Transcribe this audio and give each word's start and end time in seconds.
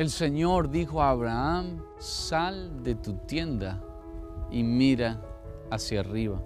El 0.00 0.08
Señor 0.08 0.70
dijo 0.70 1.02
a 1.02 1.10
Abraham, 1.10 1.82
sal 1.98 2.82
de 2.82 2.94
tu 2.94 3.16
tienda 3.26 3.84
y 4.50 4.62
mira 4.62 5.20
hacia 5.70 6.00
arriba, 6.00 6.40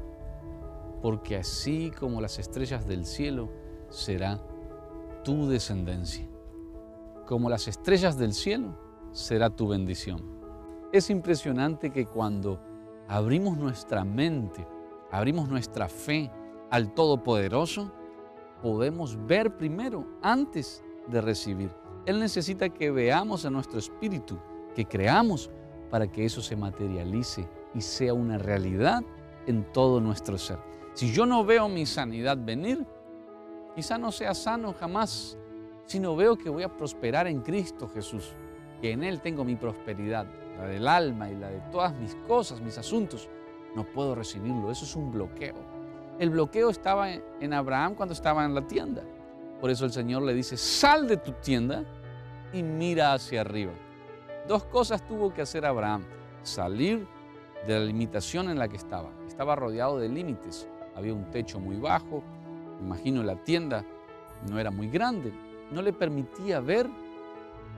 porque 1.00 1.36
así 1.36 1.92
como 1.96 2.20
las 2.20 2.40
estrellas 2.40 2.84
del 2.84 3.06
cielo 3.06 3.48
será 3.90 4.40
tu 5.22 5.46
descendencia. 5.46 6.26
Como 7.26 7.48
las 7.48 7.68
estrellas 7.68 8.18
del 8.18 8.32
cielo 8.32 8.76
será 9.12 9.50
tu 9.50 9.68
bendición. 9.68 10.20
Es 10.90 11.08
impresionante 11.08 11.90
que 11.90 12.06
cuando 12.06 12.58
abrimos 13.06 13.56
nuestra 13.56 14.04
mente, 14.04 14.66
abrimos 15.12 15.48
nuestra 15.48 15.88
fe 15.88 16.28
al 16.70 16.92
Todopoderoso, 16.92 17.92
podemos 18.60 19.16
ver 19.28 19.56
primero 19.56 20.04
antes 20.22 20.82
de 21.06 21.20
recibir. 21.20 21.83
Él 22.06 22.20
necesita 22.20 22.68
que 22.68 22.90
veamos 22.90 23.46
a 23.46 23.50
nuestro 23.50 23.78
espíritu, 23.78 24.38
que 24.74 24.84
creamos 24.84 25.50
para 25.90 26.06
que 26.06 26.24
eso 26.24 26.42
se 26.42 26.56
materialice 26.56 27.48
y 27.74 27.80
sea 27.80 28.12
una 28.12 28.36
realidad 28.36 29.02
en 29.46 29.64
todo 29.72 30.00
nuestro 30.00 30.36
ser. 30.38 30.58
Si 30.94 31.12
yo 31.12 31.26
no 31.26 31.44
veo 31.44 31.68
mi 31.68 31.86
sanidad 31.86 32.36
venir, 32.38 32.84
quizá 33.74 33.98
no 33.98 34.12
sea 34.12 34.34
sano 34.34 34.74
jamás, 34.74 35.38
sino 35.86 36.14
veo 36.14 36.36
que 36.36 36.48
voy 36.48 36.62
a 36.62 36.76
prosperar 36.76 37.26
en 37.26 37.40
Cristo 37.40 37.88
Jesús, 37.88 38.32
que 38.80 38.92
en 38.92 39.02
Él 39.02 39.20
tengo 39.20 39.44
mi 39.44 39.56
prosperidad, 39.56 40.26
la 40.58 40.66
del 40.66 40.86
alma 40.86 41.30
y 41.30 41.36
la 41.36 41.48
de 41.48 41.60
todas 41.72 41.94
mis 41.94 42.14
cosas, 42.26 42.60
mis 42.60 42.78
asuntos, 42.78 43.28
no 43.74 43.84
puedo 43.84 44.14
recibirlo. 44.14 44.70
Eso 44.70 44.84
es 44.84 44.94
un 44.94 45.10
bloqueo. 45.10 45.56
El 46.18 46.30
bloqueo 46.30 46.70
estaba 46.70 47.10
en 47.10 47.52
Abraham 47.52 47.94
cuando 47.94 48.12
estaba 48.12 48.44
en 48.44 48.54
la 48.54 48.66
tienda. 48.66 49.02
Por 49.60 49.70
eso 49.70 49.84
el 49.84 49.92
Señor 49.92 50.22
le 50.22 50.34
dice, 50.34 50.56
sal 50.56 51.08
de 51.08 51.16
tu 51.16 51.32
tienda 51.32 51.84
y 52.54 52.62
mira 52.62 53.12
hacia 53.12 53.42
arriba. 53.42 53.72
Dos 54.48 54.64
cosas 54.64 55.06
tuvo 55.06 55.34
que 55.34 55.42
hacer 55.42 55.66
Abraham. 55.66 56.04
Salir 56.42 57.06
de 57.66 57.78
la 57.78 57.84
limitación 57.84 58.48
en 58.48 58.58
la 58.58 58.68
que 58.68 58.76
estaba. 58.76 59.10
Estaba 59.26 59.56
rodeado 59.56 59.98
de 59.98 60.08
límites. 60.08 60.68
Había 60.94 61.12
un 61.12 61.30
techo 61.30 61.58
muy 61.58 61.76
bajo. 61.76 62.22
Me 62.78 62.86
imagino 62.86 63.22
la 63.22 63.36
tienda 63.36 63.84
no 64.48 64.58
era 64.58 64.70
muy 64.70 64.88
grande. 64.88 65.32
No 65.70 65.82
le 65.82 65.92
permitía 65.92 66.60
ver 66.60 66.88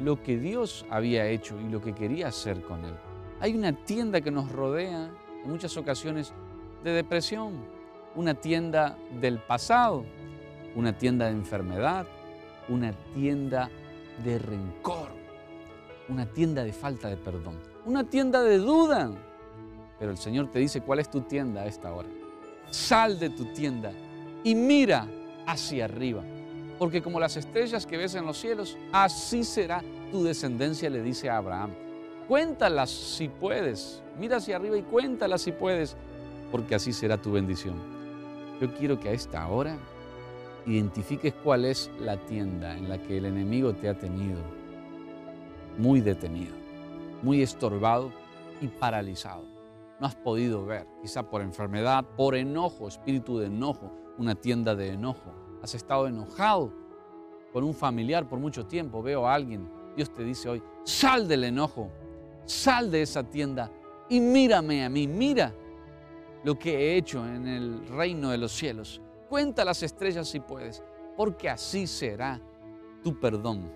lo 0.00 0.22
que 0.22 0.36
Dios 0.36 0.84
había 0.90 1.26
hecho 1.26 1.58
y 1.60 1.70
lo 1.70 1.80
que 1.80 1.94
quería 1.94 2.28
hacer 2.28 2.60
con 2.62 2.84
él. 2.84 2.94
Hay 3.40 3.54
una 3.54 3.72
tienda 3.72 4.20
que 4.20 4.30
nos 4.30 4.50
rodea 4.50 5.10
en 5.44 5.50
muchas 5.50 5.76
ocasiones 5.76 6.32
de 6.84 6.90
depresión, 6.92 7.54
una 8.14 8.34
tienda 8.34 8.98
del 9.20 9.38
pasado, 9.38 10.04
una 10.74 10.96
tienda 10.98 11.26
de 11.26 11.32
enfermedad, 11.32 12.06
una 12.68 12.92
tienda 13.14 13.70
de 14.24 14.38
rencor, 14.38 15.08
una 16.08 16.26
tienda 16.26 16.64
de 16.64 16.72
falta 16.72 17.08
de 17.08 17.16
perdón, 17.16 17.58
una 17.84 18.04
tienda 18.04 18.42
de 18.42 18.58
duda. 18.58 19.10
Pero 19.98 20.10
el 20.10 20.18
Señor 20.18 20.50
te 20.50 20.58
dice 20.58 20.82
cuál 20.82 20.98
es 20.98 21.10
tu 21.10 21.22
tienda 21.22 21.62
a 21.62 21.66
esta 21.66 21.92
hora. 21.92 22.08
Sal 22.70 23.18
de 23.18 23.30
tu 23.30 23.46
tienda 23.46 23.92
y 24.44 24.54
mira 24.54 25.08
hacia 25.46 25.86
arriba, 25.86 26.22
porque 26.78 27.02
como 27.02 27.20
las 27.20 27.36
estrellas 27.36 27.86
que 27.86 27.96
ves 27.96 28.14
en 28.14 28.26
los 28.26 28.38
cielos, 28.38 28.76
así 28.92 29.44
será 29.44 29.82
tu 30.10 30.24
descendencia, 30.24 30.90
le 30.90 31.02
dice 31.02 31.30
a 31.30 31.38
Abraham. 31.38 31.70
Cuéntalas 32.28 32.90
si 32.90 33.28
puedes, 33.28 34.02
mira 34.18 34.38
hacia 34.38 34.56
arriba 34.56 34.76
y 34.76 34.82
cuéntalas 34.82 35.42
si 35.42 35.52
puedes, 35.52 35.96
porque 36.50 36.74
así 36.74 36.92
será 36.92 37.16
tu 37.16 37.32
bendición. 37.32 37.76
Yo 38.60 38.74
quiero 38.74 38.98
que 38.98 39.10
a 39.10 39.12
esta 39.12 39.46
hora 39.46 39.78
identifiques 40.66 41.32
cuál 41.32 41.64
es 41.64 41.90
la 42.00 42.16
tienda 42.16 42.76
en 42.76 42.88
la 42.88 42.98
que 42.98 43.18
el 43.18 43.26
enemigo 43.26 43.74
te 43.74 43.88
ha 43.88 43.96
tenido 43.96 44.40
muy 45.78 46.00
detenido, 46.00 46.54
muy 47.22 47.42
estorbado 47.42 48.12
y 48.60 48.66
paralizado. 48.66 49.44
No 50.00 50.06
has 50.06 50.16
podido 50.16 50.64
ver, 50.66 50.86
quizá 51.00 51.22
por 51.22 51.40
enfermedad, 51.40 52.04
por 52.16 52.34
enojo, 52.34 52.88
espíritu 52.88 53.38
de 53.38 53.46
enojo, 53.46 53.92
una 54.18 54.34
tienda 54.34 54.74
de 54.74 54.88
enojo. 54.88 55.32
Has 55.62 55.74
estado 55.74 56.06
enojado 56.06 56.72
con 57.52 57.64
un 57.64 57.74
familiar 57.74 58.28
por 58.28 58.38
mucho 58.38 58.66
tiempo. 58.66 59.02
Veo 59.02 59.26
a 59.26 59.34
alguien, 59.34 59.68
Dios 59.96 60.12
te 60.12 60.24
dice 60.24 60.48
hoy, 60.48 60.62
sal 60.84 61.28
del 61.28 61.44
enojo, 61.44 61.90
sal 62.44 62.90
de 62.90 63.02
esa 63.02 63.22
tienda 63.22 63.70
y 64.08 64.20
mírame 64.20 64.84
a 64.84 64.88
mí, 64.88 65.06
mira 65.06 65.54
lo 66.44 66.58
que 66.58 66.74
he 66.74 66.96
hecho 66.96 67.26
en 67.26 67.46
el 67.46 67.88
reino 67.88 68.30
de 68.30 68.38
los 68.38 68.52
cielos. 68.52 69.00
Cuenta 69.28 69.64
las 69.64 69.82
estrellas 69.82 70.28
si 70.28 70.38
puedes, 70.38 70.84
porque 71.16 71.48
así 71.48 71.88
será 71.88 72.40
tu 73.02 73.18
perdón, 73.18 73.72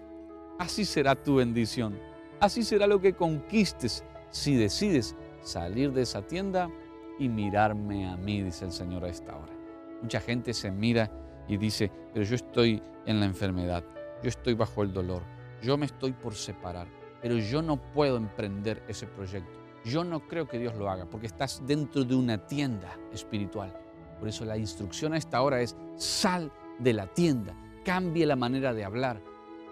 así 0.60 0.84
será 0.84 1.16
tu 1.16 1.36
bendición, 1.36 1.98
así 2.38 2.62
será 2.62 2.86
lo 2.86 3.00
que 3.00 3.14
conquistes 3.14 4.04
si 4.30 4.54
decides 4.54 5.16
salir 5.40 5.92
de 5.92 6.02
esa 6.02 6.22
tienda 6.22 6.70
y 7.18 7.28
mirarme 7.28 8.08
a 8.08 8.16
mí, 8.16 8.42
dice 8.42 8.64
el 8.64 8.70
Señor 8.70 9.04
a 9.04 9.08
esta 9.08 9.36
hora. 9.36 9.52
Mucha 10.00 10.20
gente 10.20 10.54
se 10.54 10.70
mira 10.70 11.10
y 11.48 11.56
dice, 11.56 11.90
pero 12.14 12.24
yo 12.24 12.36
estoy 12.36 12.80
en 13.06 13.18
la 13.18 13.26
enfermedad, 13.26 13.82
yo 14.22 14.28
estoy 14.28 14.54
bajo 14.54 14.84
el 14.84 14.92
dolor, 14.92 15.22
yo 15.60 15.76
me 15.76 15.86
estoy 15.86 16.12
por 16.12 16.34
separar, 16.34 16.86
pero 17.20 17.36
yo 17.38 17.60
no 17.60 17.76
puedo 17.76 18.16
emprender 18.16 18.84
ese 18.86 19.08
proyecto. 19.08 19.58
Yo 19.84 20.04
no 20.04 20.28
creo 20.28 20.46
que 20.46 20.58
Dios 20.58 20.76
lo 20.76 20.88
haga 20.90 21.06
porque 21.06 21.26
estás 21.26 21.62
dentro 21.66 22.04
de 22.04 22.14
una 22.14 22.46
tienda 22.46 22.96
espiritual 23.12 23.74
por 24.20 24.28
eso 24.28 24.44
la 24.44 24.58
instrucción 24.58 25.14
a 25.14 25.16
esta 25.16 25.40
hora 25.40 25.62
es 25.62 25.74
sal 25.96 26.52
de 26.78 26.92
la 26.92 27.06
tienda, 27.06 27.56
cambie 27.84 28.26
la 28.26 28.36
manera 28.36 28.74
de 28.74 28.84
hablar, 28.84 29.20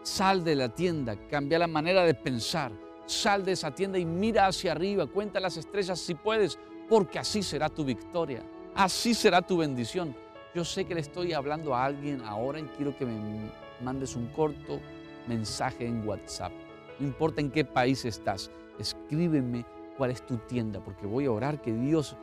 sal 0.03 0.43
de 0.43 0.57
la 0.57 0.71
tienda, 0.71 1.17
cambia 1.29 1.59
la 1.59 1.67
manera 1.67 2.03
de 2.05 2.15
pensar, 2.15 2.73
sal 3.05 3.45
de 3.45 3.53
esa 3.53 3.75
tienda 3.75 3.99
y 3.99 4.07
mira 4.07 4.47
hacia 4.47 4.73
arriba, 4.73 5.07
cuenta 5.07 5.39
las 5.39 5.59
estrellas 5.59 6.01
si 6.01 6.15
puedes, 6.15 6.59
porque 6.89 7.19
así 7.19 7.43
será 7.43 7.69
tu 7.69 7.85
victoria, 7.85 8.43
así 8.75 9.13
será 9.13 9.43
tu 9.43 9.59
bendición. 9.59 10.17
Yo 10.55 10.65
sé 10.65 10.87
que 10.87 10.95
le 10.95 11.03
estoy 11.03 11.35
hablando 11.35 11.75
a 11.75 11.85
alguien 11.85 12.23
ahora 12.23 12.59
y 12.59 12.65
quiero 12.77 12.97
que 12.97 13.05
me 13.05 13.51
mandes 13.83 14.17
un 14.17 14.29
corto 14.29 14.81
mensaje 15.27 15.87
en 15.87 16.09
WhatsApp. 16.09 16.53
No 16.99 17.07
importa 17.07 17.43
en 17.43 17.51
qué 17.51 17.67
país 17.67 18.05
estás, 18.07 18.51
escríbeme 18.79 19.67
cuál 19.99 20.11
es 20.11 20.25
tu 20.25 20.39
tienda, 20.39 20.81
porque 20.81 21.07
voy 21.07 21.27
a 21.27 21.33
orar 21.33 21.61
que 21.61 21.73
Dios 21.73 22.17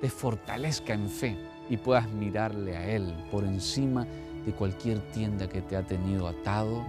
te 0.00 0.08
fortalezca 0.08 0.94
en 0.94 1.08
fe 1.08 1.36
y 1.68 1.76
puedas 1.76 2.08
mirarle 2.10 2.76
a 2.76 2.88
Él 2.88 3.14
por 3.30 3.44
encima 3.44 4.06
de 4.46 4.52
cualquier 4.52 5.00
tienda 5.12 5.48
que 5.48 5.60
te 5.60 5.76
ha 5.76 5.82
tenido 5.82 6.28
atado, 6.28 6.84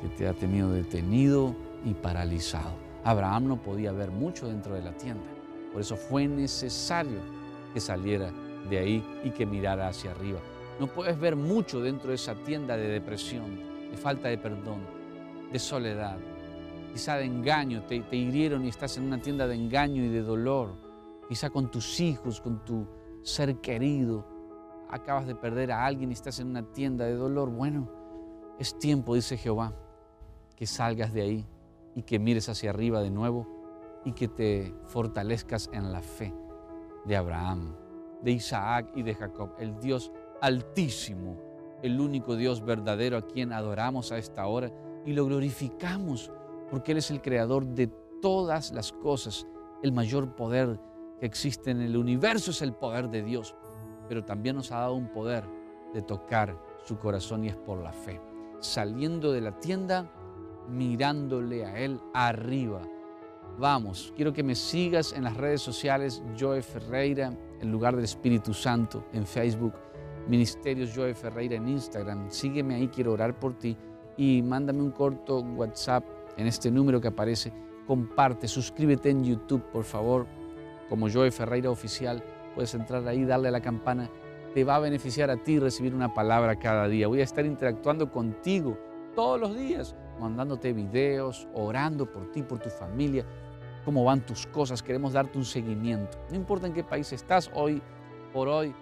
que 0.00 0.08
te 0.08 0.26
ha 0.26 0.32
tenido 0.32 0.72
detenido 0.72 1.54
y 1.84 1.94
paralizado. 1.94 2.74
Abraham 3.04 3.48
no 3.48 3.62
podía 3.62 3.92
ver 3.92 4.10
mucho 4.10 4.46
dentro 4.46 4.74
de 4.74 4.82
la 4.82 4.92
tienda, 4.96 5.24
por 5.72 5.80
eso 5.80 5.96
fue 5.96 6.26
necesario 6.28 7.20
que 7.74 7.80
saliera 7.80 8.30
de 8.70 8.78
ahí 8.78 9.04
y 9.24 9.30
que 9.30 9.44
mirara 9.44 9.88
hacia 9.88 10.12
arriba. 10.12 10.38
No 10.78 10.86
puedes 10.86 11.18
ver 11.18 11.36
mucho 11.36 11.80
dentro 11.80 12.10
de 12.10 12.14
esa 12.14 12.34
tienda 12.34 12.76
de 12.76 12.88
depresión, 12.88 13.58
de 13.90 13.96
falta 13.96 14.28
de 14.28 14.38
perdón, 14.38 14.80
de 15.52 15.58
soledad, 15.58 16.18
quizá 16.92 17.16
de 17.16 17.24
engaño, 17.24 17.82
te, 17.82 18.16
hirieron 18.16 18.64
y 18.64 18.68
estás 18.68 18.96
en 18.96 19.04
una 19.04 19.20
tienda 19.20 19.46
de 19.46 19.54
engaño 19.54 20.04
y 20.04 20.08
de 20.08 20.22
dolor 20.22 20.91
quizá 21.28 21.50
con 21.50 21.70
tus 21.70 22.00
hijos, 22.00 22.40
con 22.40 22.64
tu 22.64 22.86
ser 23.22 23.60
querido, 23.60 24.26
acabas 24.88 25.26
de 25.26 25.34
perder 25.34 25.72
a 25.72 25.86
alguien 25.86 26.10
y 26.10 26.14
estás 26.14 26.38
en 26.40 26.48
una 26.48 26.62
tienda 26.72 27.06
de 27.06 27.14
dolor. 27.14 27.50
Bueno, 27.50 27.88
es 28.58 28.78
tiempo, 28.78 29.14
dice 29.14 29.36
Jehová, 29.36 29.74
que 30.56 30.66
salgas 30.66 31.12
de 31.12 31.22
ahí 31.22 31.46
y 31.94 32.02
que 32.02 32.18
mires 32.18 32.48
hacia 32.48 32.70
arriba 32.70 33.00
de 33.00 33.10
nuevo 33.10 33.46
y 34.04 34.12
que 34.12 34.28
te 34.28 34.74
fortalezcas 34.86 35.70
en 35.72 35.92
la 35.92 36.02
fe. 36.02 36.34
de 37.04 37.16
Abraham, 37.16 37.74
de 38.22 38.30
Isaac 38.30 38.92
y 38.94 39.02
de 39.02 39.16
Jacob, 39.16 39.56
el 39.58 39.80
Dios 39.80 40.12
altísimo, 40.40 41.36
el 41.82 42.00
único 42.00 42.36
Dios 42.36 42.64
verdadero 42.64 43.16
a 43.16 43.26
quien 43.26 43.52
adoramos 43.52 44.12
a 44.12 44.18
esta 44.18 44.46
hora 44.46 44.70
y 45.04 45.12
lo 45.12 45.26
glorificamos 45.26 46.30
porque 46.70 46.92
Él 46.92 46.98
es 46.98 47.10
el 47.10 47.20
creador 47.20 47.66
de 47.66 47.88
todas 48.20 48.72
las 48.72 48.92
cosas. 48.92 49.46
El 49.82 49.92
mayor 49.92 50.36
poder 50.36 50.78
existe 51.22 51.70
en 51.70 51.80
el 51.80 51.96
universo 51.96 52.50
es 52.50 52.62
el 52.62 52.72
poder 52.72 53.08
de 53.08 53.22
Dios, 53.22 53.54
pero 54.08 54.24
también 54.24 54.56
nos 54.56 54.72
ha 54.72 54.80
dado 54.80 54.94
un 54.94 55.08
poder 55.08 55.44
de 55.94 56.02
tocar 56.02 56.56
su 56.84 56.98
corazón 56.98 57.44
y 57.44 57.48
es 57.48 57.56
por 57.56 57.82
la 57.82 57.92
fe. 57.92 58.20
Saliendo 58.60 59.32
de 59.32 59.40
la 59.40 59.58
tienda, 59.58 60.10
mirándole 60.68 61.64
a 61.64 61.78
Él 61.78 62.00
arriba. 62.12 62.82
Vamos, 63.58 64.12
quiero 64.16 64.32
que 64.32 64.42
me 64.42 64.54
sigas 64.54 65.12
en 65.12 65.24
las 65.24 65.36
redes 65.36 65.60
sociales 65.60 66.22
Joe 66.38 66.62
Ferreira, 66.62 67.36
en 67.60 67.70
lugar 67.70 67.94
del 67.94 68.04
Espíritu 68.04 68.54
Santo, 68.54 69.04
en 69.12 69.26
Facebook, 69.26 69.74
Ministerios 70.26 70.92
Joe 70.94 71.14
Ferreira 71.14 71.56
en 71.56 71.68
Instagram. 71.68 72.30
Sígueme 72.30 72.76
ahí, 72.76 72.88
quiero 72.88 73.12
orar 73.12 73.38
por 73.38 73.58
ti 73.58 73.76
y 74.16 74.42
mándame 74.42 74.80
un 74.80 74.90
corto 74.90 75.40
WhatsApp 75.40 76.04
en 76.36 76.46
este 76.46 76.70
número 76.70 77.00
que 77.00 77.08
aparece. 77.08 77.52
Comparte, 77.86 78.48
suscríbete 78.48 79.10
en 79.10 79.24
YouTube, 79.24 79.62
por 79.72 79.84
favor, 79.84 80.26
como 80.92 81.08
Joe 81.08 81.30
Ferreira 81.30 81.70
Oficial. 81.70 82.22
Puedes 82.54 82.74
entrar 82.74 83.08
ahí, 83.08 83.24
darle 83.24 83.48
a 83.48 83.50
la 83.50 83.62
campana. 83.62 84.10
Te 84.52 84.62
va 84.62 84.76
a 84.76 84.78
beneficiar 84.78 85.30
a 85.30 85.38
ti 85.38 85.58
recibir 85.58 85.94
una 85.94 86.12
palabra 86.12 86.58
cada 86.58 86.86
día. 86.86 87.08
Voy 87.08 87.22
a 87.22 87.24
estar 87.24 87.46
interactuando 87.46 88.10
contigo 88.10 88.76
todos 89.14 89.40
los 89.40 89.56
días, 89.56 89.96
mandándote 90.20 90.74
videos, 90.74 91.48
orando 91.54 92.04
por 92.04 92.30
ti, 92.30 92.42
por 92.42 92.58
tu 92.58 92.68
familia, 92.68 93.24
cómo 93.86 94.04
van 94.04 94.20
tus 94.26 94.46
cosas. 94.46 94.82
Queremos 94.82 95.14
darte 95.14 95.38
un 95.38 95.46
seguimiento. 95.46 96.18
No 96.28 96.36
importa 96.36 96.66
en 96.66 96.74
qué 96.74 96.84
país 96.84 97.10
estás 97.14 97.50
hoy, 97.54 97.80
por 98.30 98.48
hoy, 98.48 98.74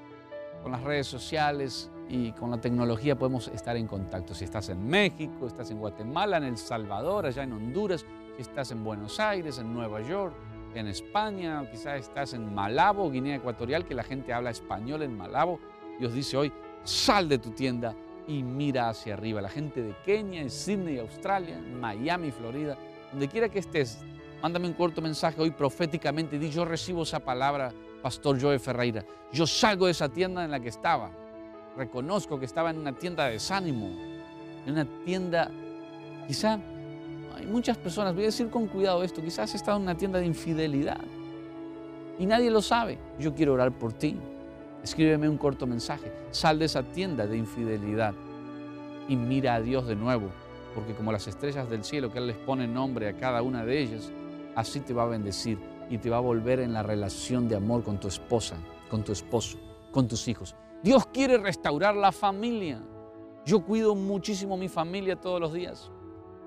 con 0.64 0.72
las 0.72 0.82
redes 0.82 1.06
sociales 1.06 1.92
y 2.08 2.32
con 2.32 2.50
la 2.50 2.60
tecnología 2.60 3.16
podemos 3.16 3.46
estar 3.46 3.76
en 3.76 3.86
contacto. 3.86 4.34
Si 4.34 4.42
estás 4.42 4.68
en 4.70 4.84
México, 4.84 5.46
estás 5.46 5.70
en 5.70 5.78
Guatemala, 5.78 6.38
en 6.38 6.42
El 6.42 6.56
Salvador, 6.56 7.26
allá 7.26 7.44
en 7.44 7.52
Honduras, 7.52 8.04
si 8.34 8.42
estás 8.42 8.72
en 8.72 8.82
Buenos 8.82 9.20
Aires, 9.20 9.60
en 9.60 9.72
Nueva 9.72 10.00
York, 10.00 10.34
en 10.74 10.86
España, 10.86 11.62
o 11.62 11.70
quizás 11.70 12.00
estás 12.00 12.32
en 12.34 12.54
Malabo, 12.54 13.10
Guinea 13.10 13.36
Ecuatorial, 13.36 13.84
que 13.84 13.94
la 13.94 14.04
gente 14.04 14.32
habla 14.32 14.50
español 14.50 15.02
en 15.02 15.16
Malabo. 15.16 15.58
Dios 15.98 16.12
dice 16.14 16.36
hoy, 16.36 16.52
sal 16.84 17.28
de 17.28 17.38
tu 17.38 17.50
tienda 17.50 17.94
y 18.26 18.42
mira 18.42 18.88
hacia 18.88 19.14
arriba. 19.14 19.40
La 19.40 19.48
gente 19.48 19.82
de 19.82 19.94
Kenia, 20.04 20.40
en 20.40 20.50
Sydney, 20.50 20.98
Australia, 20.98 21.58
Miami, 21.58 22.30
Florida, 22.30 22.76
donde 23.10 23.28
quiera 23.28 23.48
que 23.48 23.58
estés, 23.58 23.98
mándame 24.42 24.68
un 24.68 24.74
corto 24.74 25.02
mensaje 25.02 25.40
hoy 25.40 25.50
proféticamente. 25.50 26.38
Di, 26.38 26.50
recibo 26.50 27.02
esa 27.02 27.20
palabra, 27.20 27.72
Pastor 28.02 28.40
Joe 28.40 28.58
Ferreira. 28.58 29.04
Yo 29.32 29.46
salgo 29.46 29.86
de 29.86 29.92
esa 29.92 30.08
tienda 30.08 30.44
en 30.44 30.50
la 30.50 30.60
que 30.60 30.68
estaba. 30.68 31.10
Reconozco 31.76 32.38
que 32.38 32.46
estaba 32.46 32.70
en 32.70 32.78
una 32.78 32.92
tienda 32.92 33.26
de 33.26 33.32
desánimo, 33.32 33.88
en 34.66 34.72
una 34.72 34.84
tienda, 35.04 35.50
quizá, 36.26 36.58
hay 37.40 37.46
muchas 37.46 37.78
personas, 37.78 38.14
voy 38.14 38.24
a 38.24 38.26
decir 38.26 38.50
con 38.50 38.66
cuidado 38.66 39.02
esto, 39.02 39.22
quizás 39.22 39.50
has 39.50 39.54
estado 39.54 39.78
en 39.78 39.84
una 39.84 39.96
tienda 39.96 40.18
de 40.18 40.26
infidelidad 40.26 41.00
y 42.18 42.26
nadie 42.26 42.50
lo 42.50 42.60
sabe. 42.60 42.98
Yo 43.18 43.34
quiero 43.34 43.54
orar 43.54 43.72
por 43.72 43.94
ti. 43.94 44.14
Escríbeme 44.84 45.26
un 45.26 45.38
corto 45.38 45.66
mensaje. 45.66 46.12
Sal 46.30 46.58
de 46.58 46.66
esa 46.66 46.82
tienda 46.82 47.26
de 47.26 47.38
infidelidad 47.38 48.14
y 49.08 49.16
mira 49.16 49.54
a 49.54 49.60
Dios 49.60 49.86
de 49.86 49.96
nuevo, 49.96 50.28
porque 50.74 50.94
como 50.94 51.12
las 51.12 51.26
estrellas 51.26 51.70
del 51.70 51.82
cielo 51.82 52.12
que 52.12 52.18
Él 52.18 52.26
les 52.26 52.36
pone 52.36 52.66
nombre 52.66 53.08
a 53.08 53.16
cada 53.16 53.40
una 53.40 53.64
de 53.64 53.80
ellas, 53.80 54.12
así 54.54 54.80
te 54.80 54.92
va 54.92 55.04
a 55.04 55.06
bendecir 55.06 55.58
y 55.88 55.96
te 55.96 56.10
va 56.10 56.18
a 56.18 56.20
volver 56.20 56.60
en 56.60 56.74
la 56.74 56.82
relación 56.82 57.48
de 57.48 57.56
amor 57.56 57.82
con 57.82 57.98
tu 57.98 58.08
esposa, 58.08 58.56
con 58.90 59.02
tu 59.02 59.12
esposo, 59.12 59.58
con 59.90 60.06
tus 60.06 60.28
hijos. 60.28 60.54
Dios 60.82 61.06
quiere 61.06 61.38
restaurar 61.38 61.96
la 61.96 62.12
familia. 62.12 62.82
Yo 63.46 63.64
cuido 63.64 63.94
muchísimo 63.94 64.58
mi 64.58 64.68
familia 64.68 65.16
todos 65.16 65.40
los 65.40 65.54
días. 65.54 65.90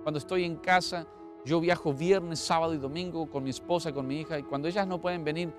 Cuando 0.04 0.20
estoy 0.20 0.44
en 0.44 0.58
casa, 0.58 1.08
yo 1.46 1.62
viajo 1.62 1.94
viernes, 1.94 2.40
sábado 2.40 2.74
y 2.74 2.78
domingo 2.78 3.30
con 3.30 3.44
mi 3.44 3.50
esposa, 3.50 3.94
con 3.94 4.06
mi 4.06 4.20
hija, 4.20 4.38
y 4.38 4.44
cuando 4.44 4.68
ellas 4.68 4.86
no 4.86 5.00
pueden 5.00 5.24
venir, 5.24 5.54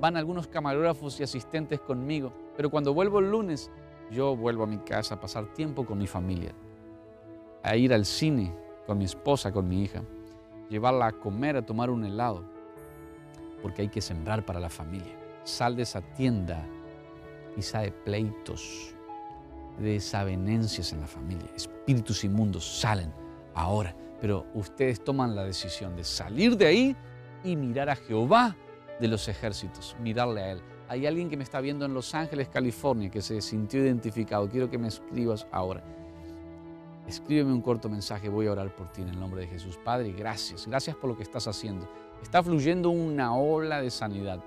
van 0.00 0.16
algunos 0.16 0.48
camarógrafos 0.48 1.18
y 1.20 1.22
asistentes 1.22 1.80
conmigo. 1.80 2.32
Pero 2.56 2.68
cuando 2.68 2.92
vuelvo 2.92 3.20
el 3.20 3.30
lunes, 3.30 3.70
yo 4.10 4.36
vuelvo 4.36 4.64
a 4.64 4.66
mi 4.66 4.78
casa 4.78 5.14
a 5.14 5.20
pasar 5.20 5.52
tiempo 5.54 5.86
con 5.86 5.98
mi 5.98 6.08
familia, 6.08 6.52
a 7.62 7.76
ir 7.76 7.94
al 7.94 8.04
cine 8.04 8.52
con 8.86 8.98
mi 8.98 9.04
esposa, 9.04 9.52
con 9.52 9.68
mi 9.68 9.82
hija, 9.82 10.02
llevarla 10.68 11.06
a 11.06 11.12
comer, 11.12 11.56
a 11.56 11.64
tomar 11.64 11.90
un 11.90 12.04
helado, 12.04 12.44
porque 13.62 13.82
hay 13.82 13.88
que 13.88 14.00
sembrar 14.00 14.44
para 14.44 14.60
la 14.60 14.70
familia. 14.70 15.14
Sal 15.44 15.76
de 15.76 15.82
esa 15.82 16.00
tienda 16.00 16.66
quizá 17.54 17.80
de 17.80 17.92
pleitos, 17.92 18.94
de 19.78 19.92
desavenencias 19.92 20.92
en 20.92 21.00
la 21.00 21.06
familia. 21.06 21.48
Espíritus 21.54 22.24
inmundos 22.24 22.64
salen 22.64 23.25
ahora, 23.56 23.96
pero 24.20 24.46
ustedes 24.54 25.02
toman 25.02 25.34
la 25.34 25.42
decisión 25.42 25.96
de 25.96 26.04
salir 26.04 26.56
de 26.56 26.66
ahí 26.66 26.96
y 27.42 27.56
mirar 27.56 27.90
a 27.90 27.96
Jehová 27.96 28.54
de 29.00 29.08
los 29.08 29.26
ejércitos, 29.28 29.96
mirarle 30.00 30.40
a 30.42 30.52
Él. 30.52 30.62
Hay 30.88 31.06
alguien 31.06 31.28
que 31.28 31.36
me 31.36 31.42
está 31.42 31.60
viendo 31.60 31.84
en 31.84 31.94
Los 31.94 32.14
Ángeles, 32.14 32.48
California, 32.48 33.10
que 33.10 33.20
se 33.20 33.40
sintió 33.40 33.82
identificado. 33.84 34.48
Quiero 34.48 34.70
que 34.70 34.78
me 34.78 34.88
escribas 34.88 35.46
ahora. 35.50 35.82
Escríbeme 37.08 37.52
un 37.52 37.60
corto 37.60 37.88
mensaje, 37.88 38.28
voy 38.28 38.46
a 38.46 38.52
orar 38.52 38.74
por 38.74 38.92
ti 38.92 39.02
en 39.02 39.08
el 39.08 39.18
nombre 39.18 39.40
de 39.40 39.46
Jesús. 39.48 39.78
Padre, 39.82 40.12
gracias, 40.12 40.66
gracias 40.66 40.96
por 40.96 41.10
lo 41.10 41.16
que 41.16 41.22
estás 41.22 41.46
haciendo. 41.48 41.88
Está 42.22 42.42
fluyendo 42.42 42.90
una 42.90 43.34
ola 43.36 43.80
de 43.80 43.90
sanidad, 43.90 44.42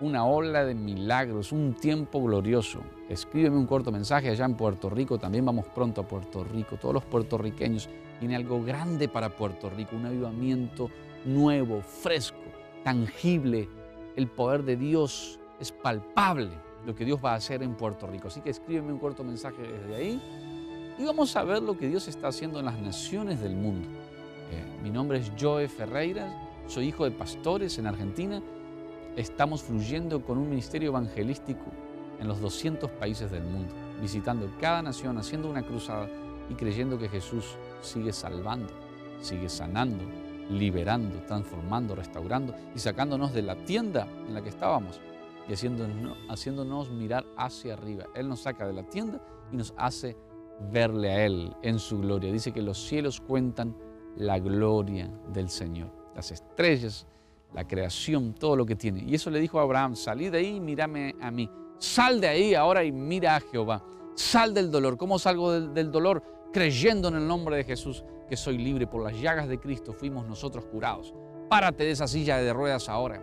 una 0.00 0.24
ola 0.26 0.64
de 0.64 0.74
milagros, 0.74 1.52
un 1.52 1.74
tiempo 1.74 2.22
glorioso. 2.22 2.80
Escríbeme 3.08 3.56
un 3.56 3.66
corto 3.66 3.92
mensaje 3.92 4.30
allá 4.30 4.44
en 4.44 4.54
Puerto 4.54 4.90
Rico, 4.90 5.18
también 5.18 5.44
vamos 5.44 5.66
pronto 5.74 6.00
a 6.00 6.08
Puerto 6.08 6.44
Rico. 6.44 6.76
Todos 6.76 6.94
los 6.94 7.04
puertorriqueños, 7.04 7.88
tiene 8.18 8.36
algo 8.36 8.62
grande 8.62 9.08
para 9.08 9.30
Puerto 9.30 9.70
Rico, 9.70 9.96
un 9.96 10.06
avivamiento 10.06 10.90
nuevo, 11.24 11.80
fresco 11.80 12.44
tangible, 12.84 13.68
el 14.14 14.28
poder 14.28 14.62
de 14.62 14.76
Dios 14.76 15.40
es 15.58 15.72
palpable, 15.72 16.50
lo 16.86 16.94
que 16.94 17.04
Dios 17.04 17.18
va 17.24 17.32
a 17.32 17.36
hacer 17.36 17.62
en 17.62 17.74
Puerto 17.74 18.06
Rico. 18.06 18.28
Así 18.28 18.40
que 18.40 18.50
escríbeme 18.50 18.92
un 18.92 19.00
corto 19.00 19.24
mensaje 19.24 19.62
desde 19.62 19.96
ahí 19.96 20.22
y 20.98 21.04
vamos 21.04 21.34
a 21.34 21.42
ver 21.42 21.62
lo 21.62 21.76
que 21.76 21.88
Dios 21.88 22.06
está 22.06 22.28
haciendo 22.28 22.60
en 22.60 22.66
las 22.66 22.78
naciones 22.78 23.40
del 23.40 23.56
mundo. 23.56 23.88
Eh, 24.52 24.62
mi 24.82 24.90
nombre 24.90 25.18
es 25.18 25.32
Joe 25.40 25.66
Ferreira, 25.66 26.28
soy 26.68 26.88
hijo 26.88 27.04
de 27.04 27.10
pastores 27.10 27.78
en 27.78 27.86
Argentina. 27.86 28.40
Estamos 29.16 29.62
fluyendo 29.62 30.24
con 30.24 30.38
un 30.38 30.48
ministerio 30.48 30.88
evangelístico 30.88 31.64
en 32.18 32.26
los 32.26 32.40
200 32.40 32.90
países 32.90 33.30
del 33.30 33.44
mundo, 33.44 33.72
visitando 34.00 34.50
cada 34.60 34.82
nación, 34.82 35.18
haciendo 35.18 35.48
una 35.48 35.62
cruzada 35.62 36.08
y 36.50 36.54
creyendo 36.54 36.98
que 36.98 37.08
Jesús 37.08 37.56
sigue 37.80 38.12
salvando, 38.12 38.72
sigue 39.20 39.48
sanando, 39.48 40.04
liberando, 40.50 41.22
transformando, 41.26 41.94
restaurando 41.94 42.56
y 42.74 42.80
sacándonos 42.80 43.32
de 43.32 43.42
la 43.42 43.54
tienda 43.64 44.08
en 44.26 44.34
la 44.34 44.42
que 44.42 44.48
estábamos 44.48 45.00
y 45.48 45.52
haciéndonos, 45.52 46.18
haciéndonos 46.28 46.90
mirar 46.90 47.24
hacia 47.36 47.74
arriba. 47.74 48.06
Él 48.16 48.28
nos 48.28 48.40
saca 48.40 48.66
de 48.66 48.72
la 48.72 48.82
tienda 48.82 49.20
y 49.52 49.56
nos 49.56 49.74
hace 49.76 50.16
verle 50.72 51.10
a 51.12 51.24
Él 51.24 51.54
en 51.62 51.78
su 51.78 52.00
gloria. 52.00 52.32
Dice 52.32 52.52
que 52.52 52.62
los 52.62 52.84
cielos 52.84 53.20
cuentan 53.20 53.76
la 54.16 54.40
gloria 54.40 55.08
del 55.32 55.48
Señor, 55.48 55.90
las 56.16 56.32
estrellas, 56.32 57.06
la 57.54 57.66
creación, 57.66 58.34
todo 58.34 58.56
lo 58.56 58.66
que 58.66 58.76
tiene. 58.76 59.04
Y 59.06 59.14
eso 59.14 59.30
le 59.30 59.38
dijo 59.38 59.58
a 59.58 59.62
Abraham, 59.62 59.94
salí 59.94 60.28
de 60.28 60.38
ahí 60.38 60.56
y 60.56 60.60
mírame 60.60 61.14
a 61.20 61.30
mí. 61.30 61.48
Sal 61.78 62.20
de 62.20 62.28
ahí 62.28 62.54
ahora 62.54 62.84
y 62.84 62.92
mira 62.92 63.36
a 63.36 63.40
Jehová. 63.40 63.82
Sal 64.14 64.52
del 64.52 64.70
dolor. 64.70 64.96
¿Cómo 64.96 65.18
salgo 65.18 65.52
del, 65.52 65.72
del 65.72 65.90
dolor? 65.90 66.22
Creyendo 66.52 67.08
en 67.08 67.14
el 67.16 67.26
nombre 67.26 67.56
de 67.56 67.64
Jesús 67.64 68.04
que 68.28 68.36
soy 68.36 68.58
libre. 68.58 68.86
Por 68.86 69.02
las 69.02 69.18
llagas 69.20 69.48
de 69.48 69.58
Cristo 69.58 69.92
fuimos 69.92 70.26
nosotros 70.26 70.66
curados. 70.66 71.14
Párate 71.48 71.84
de 71.84 71.92
esa 71.92 72.08
silla 72.08 72.38
de 72.38 72.52
ruedas 72.52 72.88
ahora. 72.88 73.22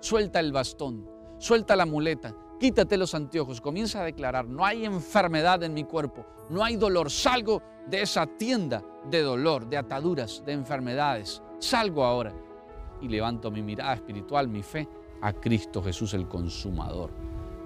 Suelta 0.00 0.40
el 0.40 0.52
bastón, 0.52 1.08
suelta 1.38 1.74
la 1.74 1.84
muleta, 1.84 2.34
quítate 2.60 2.96
los 2.96 3.14
anteojos, 3.16 3.60
comienza 3.60 4.00
a 4.00 4.04
declarar, 4.04 4.46
no 4.46 4.64
hay 4.64 4.84
enfermedad 4.84 5.60
en 5.64 5.74
mi 5.74 5.82
cuerpo, 5.82 6.24
no 6.50 6.62
hay 6.62 6.76
dolor. 6.76 7.10
Salgo 7.10 7.60
de 7.88 8.02
esa 8.02 8.26
tienda 8.26 8.82
de 9.10 9.22
dolor, 9.22 9.68
de 9.68 9.76
ataduras, 9.76 10.44
de 10.46 10.52
enfermedades. 10.52 11.42
Salgo 11.58 12.04
ahora 12.04 12.32
y 13.00 13.08
levanto 13.08 13.50
mi 13.50 13.62
mirada 13.62 13.94
espiritual, 13.94 14.48
mi 14.48 14.62
fe, 14.62 14.88
a 15.20 15.32
Cristo 15.32 15.82
Jesús, 15.82 16.14
el 16.14 16.28
consumador 16.28 17.10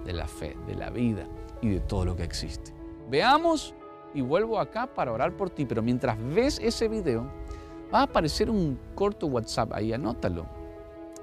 de 0.05 0.13
la 0.13 0.27
fe, 0.27 0.57
de 0.67 0.75
la 0.75 0.89
vida 0.89 1.27
y 1.61 1.69
de 1.69 1.79
todo 1.79 2.05
lo 2.05 2.15
que 2.15 2.23
existe. 2.23 2.73
Veamos 3.09 3.73
y 4.13 4.21
vuelvo 4.21 4.59
acá 4.59 4.87
para 4.87 5.11
orar 5.11 5.35
por 5.35 5.49
ti. 5.49 5.65
Pero 5.65 5.81
mientras 5.81 6.17
ves 6.33 6.59
ese 6.61 6.87
video, 6.87 7.27
va 7.93 7.99
a 7.99 8.03
aparecer 8.03 8.49
un 8.49 8.77
corto 8.95 9.27
WhatsApp 9.27 9.73
ahí, 9.73 9.93
anótalo 9.93 10.45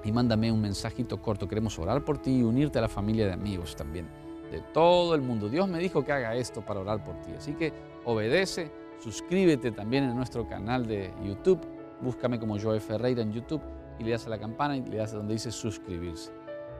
y 0.03 0.11
mándame 0.11 0.51
un 0.51 0.61
mensajito 0.61 1.21
corto. 1.21 1.47
Queremos 1.47 1.77
orar 1.79 2.03
por 2.03 2.17
ti 2.17 2.39
y 2.39 2.43
unirte 2.43 2.79
a 2.79 2.81
la 2.81 2.89
familia 2.89 3.27
de 3.27 3.33
amigos 3.33 3.75
también, 3.75 4.07
de 4.51 4.61
todo 4.73 5.15
el 5.15 5.21
mundo. 5.21 5.49
Dios 5.49 5.67
me 5.67 5.79
dijo 5.79 6.03
que 6.03 6.11
haga 6.11 6.35
esto 6.35 6.61
para 6.61 6.79
orar 6.79 7.03
por 7.03 7.15
ti. 7.21 7.31
Así 7.37 7.53
que 7.53 7.73
obedece, 8.05 8.71
suscríbete 8.99 9.71
también 9.71 10.05
en 10.05 10.15
nuestro 10.15 10.47
canal 10.47 10.85
de 10.87 11.13
YouTube. 11.23 11.59
Búscame 12.01 12.39
como 12.39 12.59
Joe 12.59 12.79
Ferreira 12.79 13.21
en 13.21 13.31
YouTube 13.31 13.61
y 13.99 14.03
le 14.03 14.11
das 14.11 14.25
a 14.27 14.29
la 14.29 14.39
campana 14.39 14.77
y 14.77 14.81
le 14.81 14.97
das 14.97 15.13
a 15.13 15.17
donde 15.17 15.33
dice 15.33 15.51
suscribirse. 15.51 16.31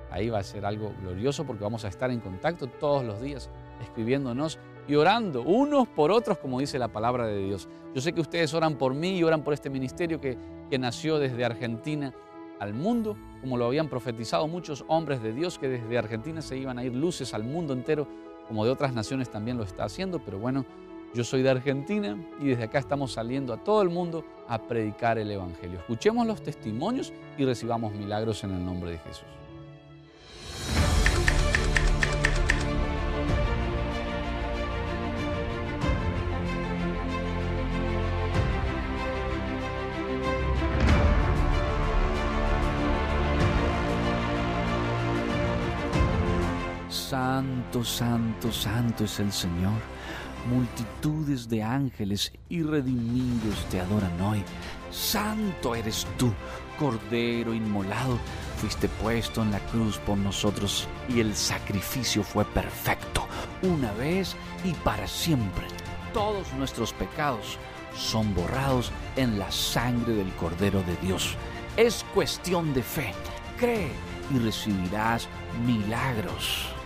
Ahí 0.09 0.29
va 0.29 0.39
a 0.39 0.43
ser 0.43 0.65
algo 0.65 0.93
glorioso 1.01 1.45
porque 1.45 1.63
vamos 1.63 1.85
a 1.85 1.87
estar 1.87 2.11
en 2.11 2.19
contacto 2.19 2.67
todos 2.67 3.03
los 3.03 3.21
días, 3.21 3.49
escribiéndonos 3.81 4.59
y 4.87 4.95
orando 4.95 5.41
unos 5.43 5.87
por 5.87 6.11
otros, 6.11 6.37
como 6.37 6.59
dice 6.59 6.77
la 6.77 6.89
palabra 6.89 7.27
de 7.27 7.37
Dios. 7.37 7.69
Yo 7.93 8.01
sé 8.01 8.11
que 8.11 8.21
ustedes 8.21 8.53
oran 8.53 8.75
por 8.75 8.93
mí 8.93 9.17
y 9.17 9.23
oran 9.23 9.43
por 9.43 9.53
este 9.53 9.69
ministerio 9.69 10.19
que, 10.19 10.37
que 10.69 10.77
nació 10.77 11.17
desde 11.17 11.45
Argentina 11.45 12.13
al 12.59 12.73
mundo, 12.73 13.17
como 13.39 13.57
lo 13.57 13.65
habían 13.65 13.87
profetizado 13.87 14.47
muchos 14.47 14.85
hombres 14.87 15.23
de 15.23 15.33
Dios, 15.33 15.57
que 15.57 15.67
desde 15.67 15.97
Argentina 15.97 16.41
se 16.41 16.57
iban 16.57 16.77
a 16.77 16.83
ir 16.83 16.93
luces 16.93 17.33
al 17.33 17.43
mundo 17.43 17.73
entero, 17.73 18.07
como 18.47 18.65
de 18.65 18.71
otras 18.71 18.93
naciones 18.93 19.31
también 19.31 19.57
lo 19.57 19.63
está 19.63 19.85
haciendo, 19.85 20.19
pero 20.19 20.37
bueno, 20.37 20.65
yo 21.13 21.23
soy 21.23 21.41
de 21.41 21.49
Argentina 21.49 22.17
y 22.39 22.47
desde 22.47 22.63
acá 22.63 22.79
estamos 22.79 23.11
saliendo 23.11 23.53
a 23.53 23.57
todo 23.57 23.81
el 23.81 23.89
mundo 23.89 24.23
a 24.47 24.61
predicar 24.61 25.17
el 25.17 25.29
Evangelio. 25.29 25.79
Escuchemos 25.79 26.25
los 26.25 26.41
testimonios 26.41 27.11
y 27.37 27.45
recibamos 27.45 27.93
milagros 27.93 28.43
en 28.43 28.51
el 28.51 28.65
nombre 28.65 28.91
de 28.91 28.97
Jesús. 28.99 29.25
Santo, 46.89 47.83
santo, 47.83 48.51
santo 48.53 49.03
es 49.03 49.19
el 49.19 49.33
Señor. 49.33 50.00
Multitudes 50.49 51.47
de 51.47 51.61
ángeles 51.61 52.33
y 52.49 52.63
redimidos 52.63 53.65
te 53.69 53.79
adoran 53.79 54.19
hoy. 54.21 54.43
Santo 54.91 55.75
eres 55.75 56.07
tú, 56.17 56.33
Cordero 56.79 57.53
inmolado. 57.53 58.17
Fuiste 58.57 58.89
puesto 58.89 59.43
en 59.43 59.51
la 59.51 59.59
cruz 59.59 59.97
por 59.99 60.17
nosotros 60.17 60.87
y 61.07 61.19
el 61.19 61.35
sacrificio 61.35 62.23
fue 62.23 62.43
perfecto, 62.45 63.27
una 63.61 63.91
vez 63.93 64.35
y 64.63 64.73
para 64.73 65.07
siempre. 65.07 65.65
Todos 66.13 66.51
nuestros 66.53 66.91
pecados 66.93 67.57
son 67.95 68.33
borrados 68.33 68.91
en 69.15 69.37
la 69.37 69.51
sangre 69.51 70.13
del 70.13 70.31
Cordero 70.35 70.81
de 70.83 70.95
Dios. 70.97 71.35
Es 71.77 72.03
cuestión 72.13 72.73
de 72.73 72.83
fe. 72.83 73.13
Cree 73.57 73.91
y 74.33 74.39
recibirás 74.39 75.27
milagros. 75.65 76.80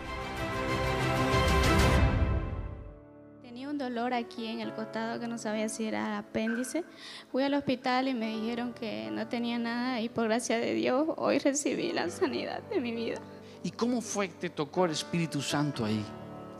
Dolor 3.95 4.13
aquí 4.13 4.47
en 4.47 4.59
el 4.59 4.73
costado 4.73 5.19
que 5.21 5.27
no 5.27 5.37
sabía 5.37 5.69
si 5.69 5.85
era 5.85 6.17
apéndice. 6.17 6.83
Fui 7.31 7.43
al 7.43 7.53
hospital 7.53 8.09
y 8.09 8.13
me 8.13 8.27
dijeron 8.27 8.73
que 8.73 9.09
no 9.09 9.25
tenía 9.27 9.57
nada 9.57 10.01
y 10.01 10.09
por 10.09 10.25
gracia 10.25 10.59
de 10.59 10.73
Dios 10.73 11.07
hoy 11.15 11.39
recibí 11.39 11.93
la 11.93 12.09
sanidad 12.09 12.61
de 12.63 12.81
mi 12.81 12.93
vida. 12.93 13.21
¿Y 13.63 13.71
cómo 13.71 14.01
fue 14.01 14.27
que 14.27 14.35
te 14.35 14.49
tocó 14.49 14.85
el 14.85 14.91
Espíritu 14.91 15.41
Santo 15.41 15.85
ahí? 15.85 16.03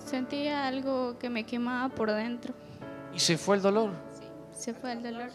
Sentía 0.06 0.66
algo 0.66 1.20
que 1.20 1.30
me 1.30 1.46
quemaba 1.46 1.94
por 1.94 2.10
dentro. 2.10 2.54
¿Y 3.14 3.20
se 3.20 3.38
fue 3.38 3.58
el 3.58 3.62
dolor? 3.62 3.92
Sí, 4.14 4.26
se 4.58 4.74
fue 4.74 4.94
el 4.94 5.04
dolor. 5.04 5.30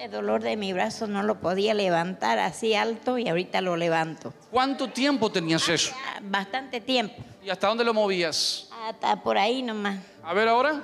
El 0.00 0.10
dolor 0.10 0.42
de 0.42 0.56
mi 0.56 0.72
brazo 0.72 1.06
no 1.06 1.22
lo 1.22 1.40
podía 1.40 1.74
levantar 1.74 2.38
así 2.38 2.74
alto 2.74 3.18
y 3.18 3.28
ahorita 3.28 3.60
lo 3.60 3.76
levanto. 3.76 4.32
¿Cuánto 4.50 4.88
tiempo 4.88 5.30
tenías 5.30 5.68
eso? 5.68 5.92
Ah, 6.06 6.20
Bastante 6.22 6.80
tiempo. 6.80 7.16
¿Y 7.42 7.50
hasta 7.50 7.68
dónde 7.68 7.84
lo 7.84 7.92
movías? 7.92 8.70
Hasta 8.88 9.22
por 9.22 9.36
ahí 9.36 9.60
nomás. 9.60 9.98
A 10.22 10.32
ver 10.32 10.48
ahora. 10.48 10.80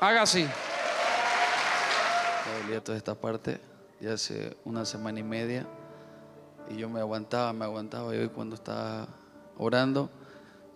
Haga 0.00 0.22
así. 0.22 0.48
Me 2.44 2.62
dolía 2.62 2.82
toda 2.82 2.98
esta 2.98 3.14
parte 3.14 3.60
ya 4.00 4.14
hace 4.14 4.56
una 4.64 4.84
semana 4.84 5.20
y 5.20 5.22
media 5.22 5.64
y 6.68 6.76
yo 6.76 6.88
me 6.88 6.98
aguantaba, 6.98 7.52
me 7.52 7.64
aguantaba 7.64 8.12
y 8.16 8.18
hoy 8.18 8.30
cuando 8.30 8.56
estaba 8.56 9.06
orando 9.58 10.10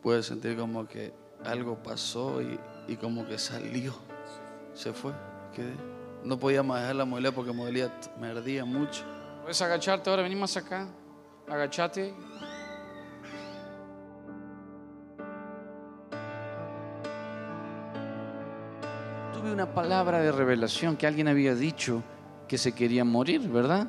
pude 0.01 0.23
sentir 0.23 0.57
como 0.57 0.87
que 0.87 1.13
algo 1.45 1.83
pasó 1.83 2.41
y, 2.41 2.57
y 2.87 2.95
como 2.95 3.27
que 3.27 3.37
salió, 3.37 3.97
se 4.75 4.93
fue, 4.93 5.13
quedé. 5.53 5.75
No 6.25 6.39
podía 6.39 6.63
más 6.63 6.81
dejar 6.81 6.97
la 6.97 7.05
movilidad 7.05 7.33
porque 7.35 7.53
me 7.53 7.65
dolía, 7.65 7.93
me 8.19 8.29
ardía 8.29 8.65
mucho. 8.65 9.05
Puedes 9.43 9.63
agacharte 9.63 10.11
ahora, 10.11 10.23
vení 10.23 10.35
más 10.35 10.57
acá. 10.57 10.89
Agachate. 11.49 12.13
Tuve 19.33 19.53
una 19.53 19.73
palabra 19.73 20.21
de 20.21 20.33
revelación 20.33 20.97
que 20.97 21.07
alguien 21.07 21.29
había 21.29 21.55
dicho 21.55 22.03
que 22.49 22.59
se 22.59 22.73
quería 22.73 23.05
morir, 23.05 23.49
¿verdad? 23.49 23.87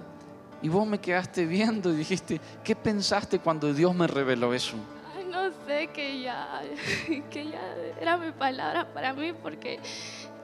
Y 0.62 0.70
vos 0.70 0.88
me 0.88 1.00
quedaste 1.00 1.46
viendo 1.46 1.92
y 1.92 1.96
dijiste, 1.96 2.42
¿qué 2.64 2.76
pensaste 2.76 3.40
cuando 3.40 3.74
Dios 3.74 3.96
me 3.96 4.08
reveló 4.08 4.54
eso? 4.54 4.76
Ay, 5.16 5.26
no 5.26 5.52
sé, 5.66 5.88
que 5.88 6.22
ya, 6.22 6.62
que 7.30 7.50
ya 7.50 7.76
era 8.00 8.18
mi 8.18 8.32
palabra 8.32 8.92
para 8.94 9.14
mí 9.14 9.34
porque 9.34 9.80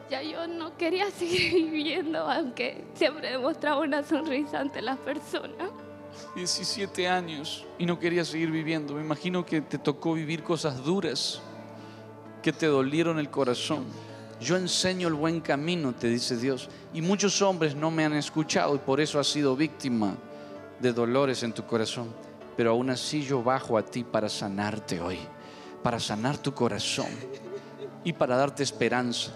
ya 0.10 0.22
yo 0.22 0.48
no 0.48 0.78
quería 0.78 1.10
seguir 1.18 1.72
viviendo, 1.72 2.20
aunque 2.20 2.86
siempre 2.94 3.32
demostraba 3.32 3.82
una 3.82 4.04
sonrisa 4.04 4.60
ante 4.60 4.82
las 4.82 4.98
personas. 5.00 5.70
17 6.36 7.08
años 7.08 7.66
y 7.78 7.86
no 7.86 8.00
quería 8.00 8.24
seguir 8.24 8.52
viviendo. 8.52 8.94
Me 8.94 9.02
imagino 9.02 9.46
que 9.46 9.62
te 9.62 9.78
tocó 9.78 10.14
vivir 10.14 10.44
cosas 10.44 10.84
duras 10.84 11.42
que 12.42 12.54
te 12.54 12.68
dolieron 12.68 13.20
el 13.20 13.30
corazón. 13.30 13.86
Yo 14.40 14.58
enseño 14.58 15.08
el 15.08 15.14
buen 15.14 15.42
camino, 15.42 15.94
te 15.94 16.08
dice 16.10 16.38
Dios. 16.38 16.70
Y 16.94 17.02
muchos 17.02 17.42
hombres 17.42 17.76
no 17.76 17.90
me 17.90 18.06
han 18.06 18.14
escuchado 18.14 18.76
y 18.76 18.80
por 18.80 19.00
eso 19.00 19.20
has 19.20 19.28
sido 19.28 19.56
víctima 19.56 20.16
de 20.80 20.92
dolores 20.92 21.44
en 21.44 21.54
tu 21.54 21.66
corazón. 21.66 22.14
Pero 22.58 22.72
aún 22.72 22.90
así 22.90 23.24
yo 23.24 23.42
bajo 23.42 23.78
a 23.78 23.86
ti 23.86 24.04
para 24.04 24.30
sanarte 24.30 25.00
hoy, 25.00 25.18
para 25.82 26.00
sanar 26.00 26.38
tu 26.38 26.54
corazón 26.54 27.08
y 28.04 28.14
para 28.14 28.36
darte 28.36 28.64
esperanza. 28.64 29.32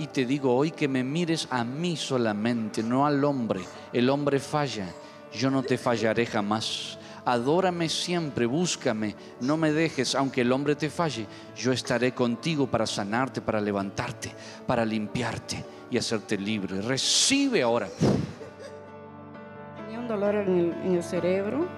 Y 0.00 0.06
te 0.06 0.24
digo 0.24 0.56
hoy 0.56 0.70
que 0.70 0.88
me 0.88 1.04
mires 1.04 1.46
a 1.50 1.62
mí 1.62 1.94
solamente, 1.94 2.82
no 2.82 3.04
al 3.04 3.22
hombre. 3.22 3.60
El 3.92 4.08
hombre 4.08 4.40
falla, 4.40 4.86
yo 5.30 5.50
no 5.50 5.62
te 5.62 5.76
fallaré 5.76 6.24
jamás. 6.24 6.98
Adórame 7.26 7.86
siempre, 7.90 8.46
búscame, 8.46 9.14
no 9.42 9.58
me 9.58 9.72
dejes, 9.72 10.14
aunque 10.14 10.40
el 10.40 10.52
hombre 10.52 10.74
te 10.74 10.88
falle, 10.88 11.26
yo 11.54 11.70
estaré 11.70 12.14
contigo 12.14 12.66
para 12.66 12.86
sanarte, 12.86 13.42
para 13.42 13.60
levantarte, 13.60 14.32
para 14.66 14.86
limpiarte 14.86 15.62
y 15.90 15.98
hacerte 15.98 16.38
libre. 16.38 16.80
Recibe 16.80 17.60
ahora. 17.60 17.86
Tenía 19.84 19.98
un 19.98 20.08
dolor 20.08 20.34
en 20.36 20.94
el, 20.94 21.02
cerebro. 21.02 21.68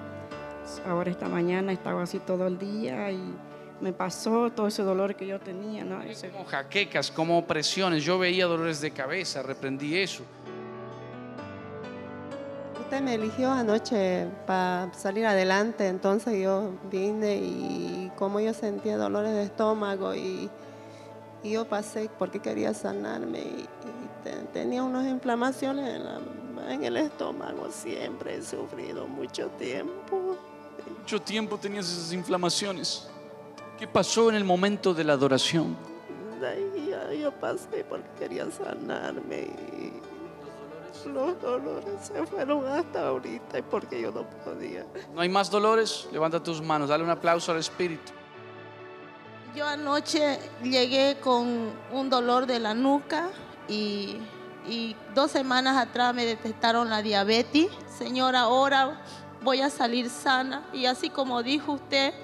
Ahora 0.86 1.10
esta 1.10 1.28
mañana 1.28 1.72
estaba 1.72 2.04
así 2.04 2.20
todo 2.20 2.46
el 2.46 2.56
día 2.56 3.10
y 3.10 3.34
me 3.82 3.92
pasó 3.92 4.50
todo 4.50 4.68
ese 4.68 4.82
dolor 4.82 5.14
que 5.16 5.26
yo 5.26 5.40
tenía, 5.40 5.84
¿no? 5.84 6.00
Ese- 6.02 6.30
Como 6.30 6.44
jaquecas, 6.44 7.10
como 7.10 7.36
opresiones. 7.36 8.04
Yo 8.04 8.18
veía 8.18 8.46
dolores 8.46 8.80
de 8.80 8.92
cabeza, 8.92 9.42
reprendí 9.42 9.96
eso. 9.98 10.22
Usted 12.80 13.00
me 13.00 13.14
eligió 13.14 13.50
anoche 13.50 14.26
para 14.46 14.92
salir 14.94 15.26
adelante, 15.26 15.88
entonces 15.88 16.40
yo 16.42 16.72
vine 16.90 17.36
y 17.36 18.12
como 18.16 18.38
yo 18.40 18.52
sentía 18.54 18.96
dolores 18.98 19.32
de 19.32 19.44
estómago 19.44 20.14
y, 20.14 20.48
y 21.42 21.50
yo 21.52 21.64
pasé 21.66 22.10
porque 22.18 22.38
quería 22.40 22.74
sanarme 22.74 23.40
y, 23.40 23.42
y 23.62 23.68
te- 24.24 24.36
tenía 24.52 24.82
unas 24.82 25.06
inflamaciones 25.08 25.88
en, 25.96 26.04
la- 26.04 26.72
en 26.72 26.84
el 26.84 26.96
estómago, 26.98 27.68
siempre 27.70 28.36
he 28.36 28.42
sufrido 28.42 29.06
mucho 29.08 29.48
tiempo. 29.58 30.36
Mucho 31.00 31.20
tiempo 31.20 31.56
tenías 31.58 31.86
esas 31.90 32.12
inflamaciones. 32.12 33.08
¿Qué 33.78 33.86
pasó 33.86 34.28
en 34.30 34.36
el 34.36 34.44
momento 34.44 34.94
de 34.94 35.04
la 35.04 35.14
adoración? 35.14 35.76
Ahí 36.44 37.20
yo 37.20 37.32
pasé 37.32 37.84
porque 37.88 38.08
quería 38.18 38.50
sanarme 38.50 39.40
y 39.40 39.92
los 41.08 41.40
dolores 41.40 41.84
se 42.02 42.26
fueron 42.26 42.66
hasta 42.66 43.08
ahorita 43.08 43.58
y 43.58 43.62
porque 43.62 44.00
yo 44.00 44.12
no 44.12 44.24
podía. 44.44 44.84
¿No 45.14 45.20
hay 45.20 45.28
más 45.28 45.50
dolores? 45.50 46.08
Levanta 46.12 46.42
tus 46.42 46.60
manos, 46.62 46.88
dale 46.88 47.04
un 47.04 47.10
aplauso 47.10 47.52
al 47.52 47.58
Espíritu. 47.58 48.12
Yo 49.54 49.66
anoche 49.66 50.38
llegué 50.62 51.18
con 51.20 51.70
un 51.92 52.10
dolor 52.10 52.46
de 52.46 52.58
la 52.58 52.74
nuca 52.74 53.28
y, 53.68 54.16
y 54.66 54.96
dos 55.14 55.30
semanas 55.30 55.76
atrás 55.76 56.14
me 56.14 56.24
detectaron 56.24 56.88
la 56.88 57.02
diabetes. 57.02 57.68
Señora, 57.98 58.40
ahora 58.42 59.02
voy 59.42 59.60
a 59.60 59.70
salir 59.70 60.08
sana 60.08 60.64
y 60.72 60.86
así 60.86 61.10
como 61.10 61.42
dijo 61.42 61.72
usted, 61.72 62.14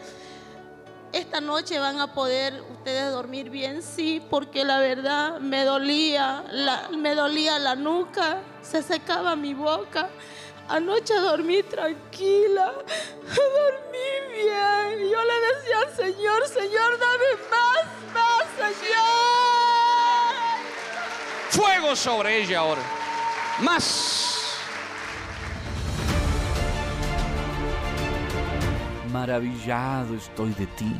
esta 1.12 1.40
noche 1.40 1.78
van 1.78 2.00
a 2.00 2.12
poder 2.12 2.62
ustedes 2.70 3.12
dormir 3.12 3.50
bien, 3.50 3.82
sí, 3.82 4.22
porque 4.30 4.64
la 4.64 4.78
verdad 4.78 5.38
me 5.40 5.64
dolía, 5.64 6.44
la, 6.50 6.88
me 6.90 7.14
dolía 7.14 7.58
la 7.58 7.74
nuca, 7.74 8.42
se 8.62 8.82
secaba 8.82 9.36
mi 9.36 9.54
boca. 9.54 10.08
Anoche 10.68 11.14
dormí 11.14 11.62
tranquila, 11.62 12.74
dormí 13.22 14.34
bien. 14.34 15.10
Yo 15.10 15.24
le 15.24 15.34
decía 15.40 15.80
al 15.86 15.96
Señor, 15.96 16.46
Señor, 16.46 16.98
dame 16.98 17.36
más, 17.50 17.86
más, 18.12 18.44
Señor. 18.56 18.98
Fuego 21.50 21.96
sobre 21.96 22.42
ella 22.42 22.58
ahora. 22.58 22.82
Más. 23.60 24.27
Maravillado 29.12 30.14
estoy 30.14 30.52
de 30.54 30.66
ti, 30.66 30.94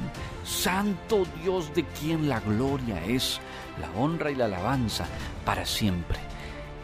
Santo 0.44 1.26
Dios 1.42 1.72
de 1.74 1.84
quien 1.84 2.28
la 2.28 2.40
gloria 2.40 3.04
es, 3.04 3.40
la 3.80 3.90
honra 4.00 4.30
y 4.30 4.34
la 4.34 4.46
alabanza 4.46 5.06
para 5.44 5.64
siempre. 5.66 6.18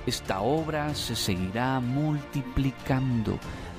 Esta 0.06 0.40
obra 0.40 0.94
se 0.94 1.16
seguirá 1.16 1.80
multiplicando 1.80 3.38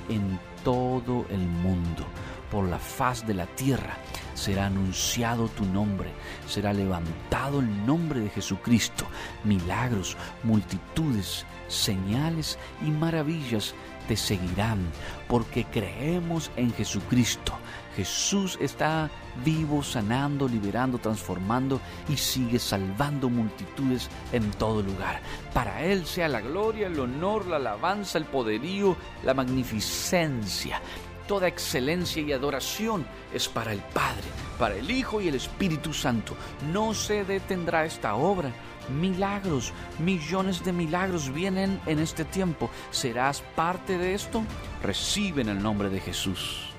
en 0.09 0.39
todo 0.63 1.25
el 1.29 1.39
mundo, 1.39 2.03
por 2.49 2.67
la 2.67 2.79
faz 2.79 3.25
de 3.27 3.35
la 3.35 3.45
tierra. 3.45 3.95
Será 4.35 4.67
anunciado 4.67 5.47
tu 5.47 5.65
nombre, 5.65 6.11
será 6.47 6.73
levantado 6.73 7.61
el 7.61 7.85
nombre 7.85 8.19
de 8.19 8.29
Jesucristo. 8.29 9.05
Milagros, 9.43 10.15
multitudes, 10.43 11.45
señales 11.67 12.59
y 12.85 12.91
maravillas 12.91 13.73
te 14.07 14.15
seguirán, 14.15 14.85
porque 15.27 15.65
creemos 15.65 16.51
en 16.55 16.71
Jesucristo. 16.73 17.53
Jesús 17.95 18.57
está 18.61 19.09
vivo, 19.43 19.81
sanando, 19.81 20.47
liberando, 20.47 20.97
transformando 20.97 21.79
y 22.09 22.17
sigue 22.17 22.59
salvando 22.59 23.29
multitudes 23.29 24.09
en 24.33 24.51
todo 24.51 24.81
lugar. 24.81 25.21
Para 25.53 25.83
Él 25.83 26.05
sea 26.05 26.27
la 26.27 26.41
gloria, 26.41 26.87
el 26.87 26.99
honor, 26.99 27.47
la 27.47 27.55
alabanza, 27.55 28.17
el 28.17 28.25
poderío, 28.25 28.97
la 29.23 29.33
magnificencia. 29.33 30.81
Toda 31.27 31.47
excelencia 31.47 32.21
y 32.21 32.31
adoración 32.31 33.05
es 33.33 33.47
para 33.49 33.73
el 33.73 33.79
Padre, 33.79 34.23
para 34.59 34.75
el 34.75 34.89
Hijo 34.91 35.21
y 35.21 35.27
el 35.27 35.35
Espíritu 35.35 35.91
Santo. 35.93 36.35
No 36.71 36.93
se 36.93 37.25
detendrá 37.25 37.85
esta 37.85 38.15
obra 38.15 38.51
milagros, 38.89 39.73
millones 39.99 40.63
de 40.63 40.71
milagros 40.71 41.33
vienen 41.33 41.79
en 41.85 41.99
este 41.99 42.25
tiempo. 42.25 42.69
¿Serás 42.91 43.41
parte 43.55 43.97
de 43.97 44.13
esto? 44.13 44.43
Recibe 44.83 45.41
en 45.41 45.49
el 45.49 45.61
nombre 45.61 45.89
de 45.89 45.99
Jesús. 45.99 46.71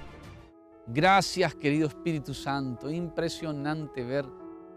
Gracias, 0.87 1.55
querido 1.55 1.89
Espíritu 1.89 2.33
Santo. 2.33 2.91
Impresionante 2.91 4.05
ver 4.05 4.27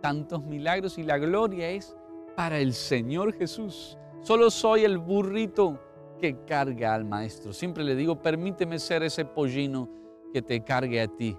tantos 0.01 0.43
milagros 0.43 0.97
y 0.97 1.03
la 1.03 1.17
gloria 1.17 1.69
es 1.69 1.95
para 2.35 2.59
el 2.59 2.73
Señor 2.73 3.33
Jesús. 3.37 3.97
Solo 4.21 4.49
soy 4.49 4.83
el 4.83 4.97
burrito 4.97 5.79
que 6.19 6.45
carga 6.45 6.93
al 6.93 7.05
Maestro. 7.05 7.53
Siempre 7.53 7.83
le 7.83 7.95
digo, 7.95 8.21
permíteme 8.21 8.77
ser 8.77 9.03
ese 9.03 9.25
pollino 9.25 9.89
que 10.31 10.41
te 10.41 10.63
cargue 10.63 11.01
a 11.01 11.07
ti, 11.07 11.37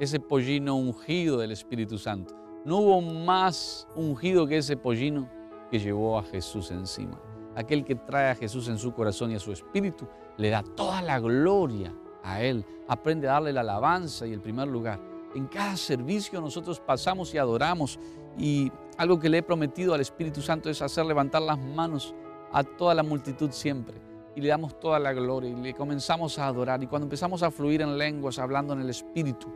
ese 0.00 0.18
pollino 0.18 0.76
ungido 0.76 1.38
del 1.38 1.52
Espíritu 1.52 1.98
Santo. 1.98 2.34
No 2.64 2.78
hubo 2.78 3.00
más 3.00 3.86
ungido 3.94 4.46
que 4.46 4.58
ese 4.58 4.76
pollino 4.76 5.28
que 5.70 5.78
llevó 5.78 6.18
a 6.18 6.22
Jesús 6.22 6.70
encima. 6.70 7.20
Aquel 7.54 7.84
que 7.84 7.94
trae 7.94 8.30
a 8.30 8.34
Jesús 8.34 8.68
en 8.68 8.78
su 8.78 8.92
corazón 8.92 9.30
y 9.30 9.34
a 9.34 9.40
su 9.40 9.52
espíritu, 9.52 10.08
le 10.38 10.50
da 10.50 10.62
toda 10.62 11.02
la 11.02 11.20
gloria 11.20 11.94
a 12.22 12.42
Él. 12.42 12.64
Aprende 12.88 13.28
a 13.28 13.32
darle 13.32 13.52
la 13.52 13.60
alabanza 13.60 14.26
y 14.26 14.32
el 14.32 14.40
primer 14.40 14.68
lugar. 14.68 15.00
En 15.34 15.46
cada 15.46 15.76
servicio 15.76 16.40
nosotros 16.40 16.80
pasamos 16.80 17.34
y 17.34 17.38
adoramos 17.38 17.98
y 18.38 18.70
algo 18.96 19.18
que 19.18 19.28
le 19.28 19.38
he 19.38 19.42
prometido 19.42 19.94
al 19.94 20.00
Espíritu 20.00 20.40
Santo 20.40 20.70
es 20.70 20.80
hacer 20.82 21.04
levantar 21.04 21.42
las 21.42 21.58
manos 21.58 22.14
a 22.52 22.62
toda 22.64 22.94
la 22.94 23.02
multitud 23.02 23.50
siempre 23.50 24.11
y 24.34 24.40
le 24.40 24.48
damos 24.48 24.78
toda 24.80 24.98
la 24.98 25.12
gloria 25.12 25.50
y 25.50 25.54
le 25.54 25.74
comenzamos 25.74 26.38
a 26.38 26.46
adorar 26.46 26.82
y 26.82 26.86
cuando 26.86 27.06
empezamos 27.06 27.42
a 27.42 27.50
fluir 27.50 27.82
en 27.82 27.98
lenguas, 27.98 28.38
hablando 28.38 28.72
en 28.72 28.80
el 28.80 28.90
Espíritu, 28.90 29.52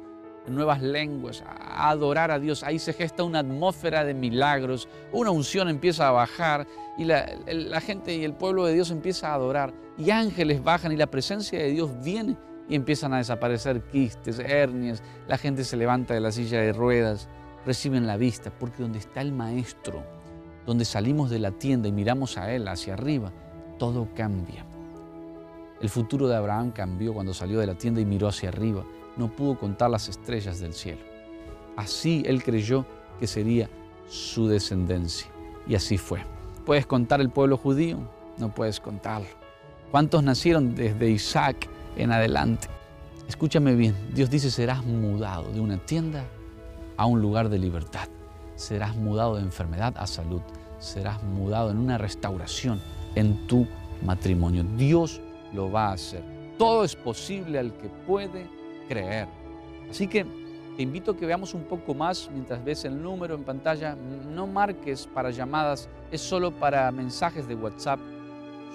nuevas 0.51 0.83
lenguas, 0.83 1.43
a 1.47 1.91
adorar 1.91 2.31
a 2.31 2.39
Dios. 2.39 2.63
Ahí 2.63 2.79
se 2.79 2.93
gesta 2.93 3.23
una 3.23 3.41
atmósfera 3.41 4.05
de 4.05 4.15
milagros, 4.15 4.89
una 5.13 5.31
unción 5.31 5.69
empieza 5.69 6.09
a 6.09 6.13
bajar 6.13 6.67
y 6.99 7.05
la, 7.05 7.81
gente 7.81 8.15
y 8.15 8.25
el 8.25 8.35
pueblo 8.35 8.65
de 8.65 8.75
Dios 8.75 8.91
empieza 8.91 9.31
a 9.31 9.35
adorar 9.35 9.75
y 9.99 10.11
ángeles 10.11 10.63
bajan 10.63 10.93
y 10.93 10.97
la 10.97 11.07
presencia 11.07 11.59
de 11.59 11.71
Dios 11.71 11.91
viene 12.03 12.37
y 12.69 12.75
empiezan 12.75 13.13
a 13.15 13.19
desaparecer 13.19 13.83
quistes, 13.83 14.39
hernias, 14.39 15.03
la 15.29 15.39
gente 15.39 15.65
se 15.65 15.77
levanta 15.77 16.15
de 16.15 16.21
la 16.21 16.33
silla 16.33 16.61
de 16.61 16.73
ruedas, 16.73 17.29
reciben 17.65 18.07
la 18.07 18.17
vista, 18.17 18.51
porque 18.51 18.83
donde 18.83 18.99
está 18.99 19.21
el 19.21 19.33
Maestro, 19.33 20.05
donde 20.65 20.85
salimos 20.85 21.31
de 21.31 21.39
la 21.39 21.53
tienda 21.53 21.89
y 21.89 21.93
miramos 21.93 22.39
a 22.39 22.53
Él 22.53 22.67
hacia 22.67 22.95
arriba, 22.95 23.33
todo 23.79 24.09
cambia. 24.15 24.65
El 25.81 25.89
futuro 25.89 26.29
de 26.29 26.37
Abraham 26.37 26.71
cambió 26.71 27.13
cuando 27.13 27.35
salió 27.35 27.59
de 27.61 27.67
la 27.67 27.75
tienda 27.75 28.01
y 28.01 28.07
miró 28.07 28.29
hacia 28.29 28.49
arriba 28.49 28.85
no 29.17 29.29
pudo 29.29 29.59
contar 29.59 29.91
las 29.91 30.09
estrellas 30.09 30.61
del 30.61 30.75
cielo. 30.75 31.01
Así 31.77 32.23
él 32.27 32.43
creyó 32.43 32.85
que 33.19 33.27
sería 33.27 33.69
su 34.09 34.47
descendencia. 34.47 35.29
Y 35.67 35.75
así 35.75 35.99
fue. 35.99 36.21
¿Puedes 36.65 36.87
contar 36.87 37.21
el 37.21 37.31
pueblo 37.31 37.57
judío? 37.57 37.99
No 38.39 38.55
puedes 38.55 38.81
contarlo. 38.81 39.29
¿Cuántos 39.91 40.23
nacieron 40.23 40.75
desde 40.75 41.11
Isaac 41.11 41.69
en 41.97 42.13
adelante? 42.13 42.69
Escúchame 43.29 43.75
bien, 43.75 43.95
Dios 44.15 44.31
dice 44.31 44.51
serás 44.51 44.85
mudado 44.85 45.51
de 45.53 45.61
una 45.61 45.79
tienda 45.79 46.25
a 46.97 47.07
un 47.07 47.21
lugar 47.21 47.49
de 47.49 47.59
libertad. 47.59 48.09
Serás 48.55 48.95
mudado 48.97 49.37
de 49.37 49.43
enfermedad 49.43 49.95
a 49.97 50.07
salud. 50.07 50.41
Serás 50.79 51.23
mudado 51.23 51.71
en 51.71 51.79
una 51.79 51.99
restauración 51.99 52.81
en 53.17 53.47
tu 53.49 53.67
matrimonio. 54.05 54.65
Dios 54.77 55.21
lo 55.53 55.71
va 55.71 55.89
a 55.89 55.93
hacer. 55.95 56.23
Todo 56.57 56.85
es 56.85 56.95
posible 56.95 57.59
al 57.59 57.77
que 57.77 57.89
puede 58.07 58.47
creer. 58.89 59.27
Así 59.91 60.07
que 60.07 60.25
te 60.77 60.83
invito 60.83 61.13
a 61.13 61.17
que 61.17 61.27
veamos 61.27 61.55
un 61.55 61.65
poco 61.65 61.95
más 61.95 62.31
mientras 62.33 62.65
ves 62.65 62.85
el 62.85 63.03
número 63.03 63.35
en 63.35 63.43
pantalla. 63.43 63.97
No 63.97 64.47
marques 64.47 65.09
para 65.13 65.31
llamadas, 65.31 65.89
es 66.13 66.21
solo 66.21 66.53
para 66.53 66.93
mensajes 66.93 67.49
de 67.49 67.55
WhatsApp. 67.55 67.99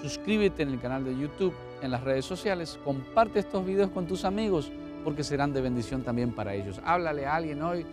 Suscríbete 0.02 0.64
en 0.64 0.70
el 0.70 0.80
canal 0.80 1.04
de 1.04 1.16
YouTube, 1.16 1.54
en 1.80 1.92
las 1.92 2.02
redes 2.02 2.24
sociales. 2.24 2.78
Comparte 2.84 3.38
estos 3.38 3.64
videos 3.64 3.90
con 3.90 4.06
tus 4.06 4.24
amigos 4.24 4.70
porque 5.04 5.24
serán 5.24 5.52
de 5.52 5.60
bendición 5.60 6.02
también 6.02 6.32
para 6.32 6.54
ellos. 6.54 6.80
Háblale 6.84 7.26
a 7.26 7.36
alguien 7.36 7.62
hoy 7.62 7.86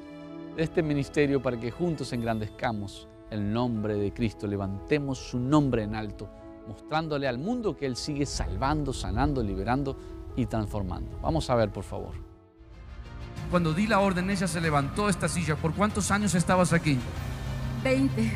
de 0.56 0.64
este 0.64 0.82
ministerio 0.82 1.42
para 1.42 1.60
que 1.60 1.72
juntos 1.72 2.12
engrandezcamos 2.14 3.08
el 3.32 3.52
nombre 3.52 3.96
de 3.96 4.14
Cristo, 4.14 4.48
levantemos 4.48 5.18
su 5.18 5.40
nombre 5.40 5.84
en 5.84 5.96
alto, 5.96 6.30
mostrándole 6.68 7.28
al 7.28 7.38
mundo 7.38 7.76
que 7.76 7.86
Él 7.86 7.96
sigue 7.96 8.26
salvando, 8.26 8.94
sanando, 8.94 9.44
liberando 9.44 9.98
y 10.36 10.46
transformando. 10.46 11.20
Vamos 11.22 11.50
a 11.50 11.56
ver, 11.56 11.72
por 11.72 11.84
favor. 11.84 12.14
Cuando 13.52 13.74
di 13.74 13.88
la 13.88 14.00
orden, 14.00 14.30
ella 14.30 14.48
se 14.48 14.62
levantó 14.62 15.10
esta 15.10 15.28
silla. 15.28 15.56
¿Por 15.56 15.74
cuántos 15.74 16.12
años 16.12 16.36
estabas 16.36 16.74
aquí? 16.74 16.98
20. 17.84 18.32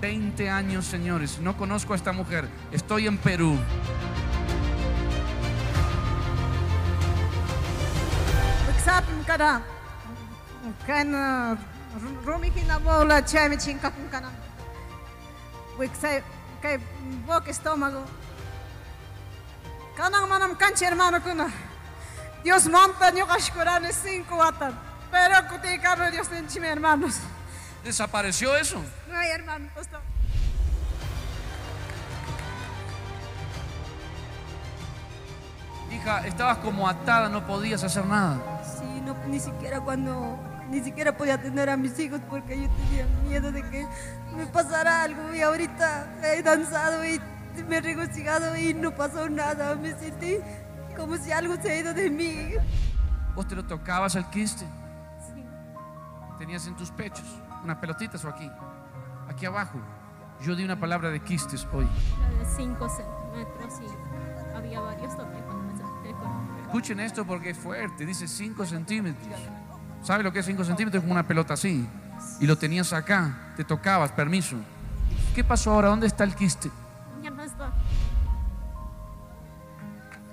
20 0.00 0.50
años, 0.50 0.86
señores. 0.86 1.38
No 1.40 1.56
conozco 1.56 1.92
a 1.92 1.96
esta 1.96 2.12
mujer. 2.12 2.48
Estoy 2.72 3.06
en 3.06 3.18
Perú. 3.18 3.56
Estómago 17.46 18.04
Kanang 19.96 20.28
manam 20.28 20.56
cancha, 20.56 20.86
hermano, 20.86 21.20
kuna. 21.20 21.50
Dios 22.42 22.68
monta 22.68 23.10
nyo 23.10 23.26
kashkurane 23.26 23.92
cinco 23.92 24.36
watan. 24.36 24.72
Pero 25.10 25.48
kutikano 25.48 26.10
Dios 26.10 26.30
nenchime, 26.30 26.68
hermanos. 26.68 27.18
¿Desapareció 27.84 28.56
eso? 28.56 28.82
Ay, 29.12 29.28
hermano, 29.30 29.68
pastor. 29.74 30.00
Hija, 35.90 36.26
estabas 36.26 36.58
como 36.58 36.88
atada, 36.88 37.28
no 37.28 37.46
podías 37.46 37.82
hacer 37.82 38.06
nada. 38.06 38.38
Sí, 38.64 39.02
no, 39.02 39.14
ni 39.26 39.40
siquiera 39.40 39.80
cuando, 39.80 40.38
ni 40.70 40.80
siquiera 40.80 41.16
podía 41.16 41.34
atender 41.34 41.68
a 41.68 41.76
mis 41.76 41.98
hijos 41.98 42.20
porque 42.28 42.62
yo 42.62 42.68
tenía 42.70 43.06
miedo 43.28 43.52
de 43.52 43.62
que 43.70 43.86
me 44.36 44.46
pasara 44.46 45.02
algo 45.02 45.34
y 45.34 45.40
ahorita 45.40 46.06
he 46.22 46.42
danzado 46.42 47.04
y 47.04 47.20
me 47.68 47.78
he 47.78 47.80
regocijado 47.80 48.56
y 48.56 48.72
no 48.72 48.94
pasó 48.94 49.28
nada. 49.28 49.74
Me 49.74 49.92
sentí 49.98 50.36
como 50.96 51.16
si 51.16 51.32
algo 51.32 51.56
se 51.60 51.72
ha 51.72 51.76
ido 51.80 51.92
de 51.92 52.08
mí. 52.08 52.54
¿Vos 53.34 53.48
te 53.48 53.56
lo 53.56 53.64
tocabas 53.64 54.14
al 54.16 54.30
quiste? 54.30 54.64
Sí. 55.34 55.44
¿Tenías 56.38 56.66
en 56.66 56.76
tus 56.76 56.90
pechos 56.90 57.26
unas 57.64 57.78
pelotitas 57.78 58.24
o 58.24 58.28
aquí? 58.28 58.50
Aquí 59.28 59.46
abajo. 59.46 59.78
Yo 60.40 60.54
di 60.56 60.64
una 60.64 60.78
palabra 60.78 61.10
de 61.10 61.20
quistes 61.20 61.66
hoy. 61.72 61.84
de 61.84 62.46
5 62.56 62.88
centímetros 62.88 63.74
y 63.80 64.56
había 64.56 64.80
varios 64.80 65.16
también 65.16 65.44
cuando 65.44 65.64
me 65.64 65.70
Escuchen 66.62 67.00
esto 67.00 67.24
porque 67.24 67.50
es 67.50 67.58
fuerte. 67.58 68.06
Dice 68.06 68.28
5 68.28 68.64
centímetros. 68.64 69.38
¿Sabe 70.02 70.22
lo 70.22 70.32
que 70.32 70.38
es 70.40 70.46
5 70.46 70.64
centímetros? 70.64 71.00
Es 71.00 71.04
como 71.04 71.12
una 71.12 71.26
pelota 71.26 71.54
así. 71.54 71.86
Y 72.40 72.46
lo 72.46 72.56
tenías 72.56 72.92
acá. 72.92 73.52
Te 73.56 73.64
tocabas, 73.64 74.12
permiso. 74.12 74.56
¿Qué 75.34 75.44
pasó 75.44 75.72
ahora? 75.72 75.88
¿Dónde 75.88 76.06
está 76.06 76.24
el 76.24 76.34
quiste? 76.34 76.70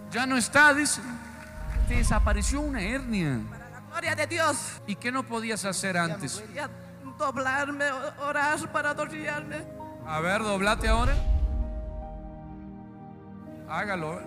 Ya 0.10 0.25
no 0.25 0.38
está, 0.38 0.73
dice. 0.73 1.01
Te 1.88 1.95
desapareció 1.95 2.62
una 2.62 2.82
hernia. 2.82 3.39
Para 3.49 3.69
la 3.69 3.80
gloria 3.82 4.15
de 4.15 4.27
Dios. 4.27 4.82
¿Y 4.88 4.95
qué 4.95 5.12
no 5.12 5.23
podías 5.23 5.65
hacer 5.65 5.97
antes? 5.97 6.43
doblarme, 7.17 7.86
orar 8.19 8.71
para 8.71 8.91
adorarme. 8.91 9.65
A 10.06 10.19
ver, 10.19 10.43
doblate 10.43 10.88
ahora. 10.88 11.15
Hágalo. 13.67 14.21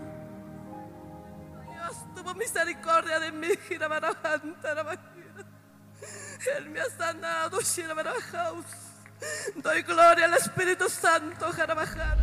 Dios 1.71 2.05
tuvo 2.15 2.35
misericordia 2.35 3.21
de 3.21 3.33
mí, 3.33 3.49
Él 6.57 6.71
me 6.71 6.81
ha 6.81 6.91
sanado, 6.91 7.61
Shirabarajaus. 7.61 8.65
Doy 9.57 9.83
gloria 9.83 10.25
al 10.25 10.35
Espíritu 10.35 10.89
Santo, 10.89 11.53
Jarabajar. 11.53 12.19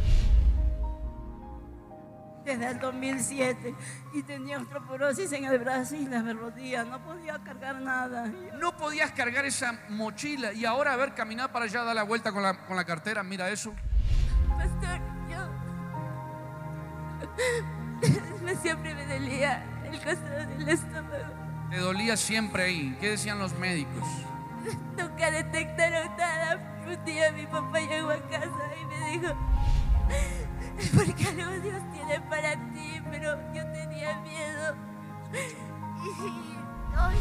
Desde 2.44 2.68
el 2.72 2.80
2007 2.80 3.76
y 4.14 4.24
tenía 4.24 4.58
osteoporosis 4.58 5.32
en 5.34 5.46
el 5.46 5.60
brazo 5.60 5.96
y 5.96 6.06
las 6.06 6.24
rodillas, 6.34 6.88
no 6.88 7.04
podía 7.04 7.38
cargar 7.44 7.82
nada. 7.82 8.32
No 8.58 8.76
podías 8.78 9.12
cargar 9.12 9.46
esa 9.46 9.78
mochila 9.90 10.54
y 10.54 10.64
ahora 10.64 10.94
a 10.94 10.96
ver, 10.96 11.14
caminar 11.14 11.52
para 11.52 11.66
allá, 11.66 11.84
dar 11.84 11.96
la 11.96 12.04
vuelta 12.04 12.32
con 12.32 12.42
la, 12.42 12.66
con 12.66 12.78
la 12.78 12.86
cartera, 12.86 13.22
mira 13.22 13.50
eso. 13.50 13.74
Pastor, 14.58 15.02
yo. 15.30 15.46
Me 18.44 18.56
siempre 18.56 18.96
me 18.96 19.06
dolía 19.06 19.66
el 19.92 20.02
costado 20.02 20.48
del 20.48 20.70
estómago. 20.70 21.47
Te 21.70 21.78
dolía 21.78 22.16
siempre 22.18 22.64
ahí. 22.64 22.98
¿Qué 23.00 23.12
decían 23.12 23.40
los 23.40 23.58
médicos? 23.58 24.04
Nunca 24.98 25.32
detectaron 25.32 26.16
nada. 26.18 26.82
Un 26.88 27.06
día 27.06 27.32
mi 27.34 27.46
papá 27.46 27.80
llegó 27.82 28.12
a 28.12 28.22
casa 28.30 28.76
y 28.82 28.86
me 28.86 29.10
dijo, 29.12 29.34
porque 30.96 31.28
algo 31.28 31.52
Dios 31.62 31.82
tiene 31.92 32.22
para 32.30 32.54
ti, 32.54 33.02
pero 33.12 33.54
yo 33.54 33.72
tenía 33.72 34.20
miedo. 34.22 34.76
Y 35.34 36.98
hoy 36.98 37.18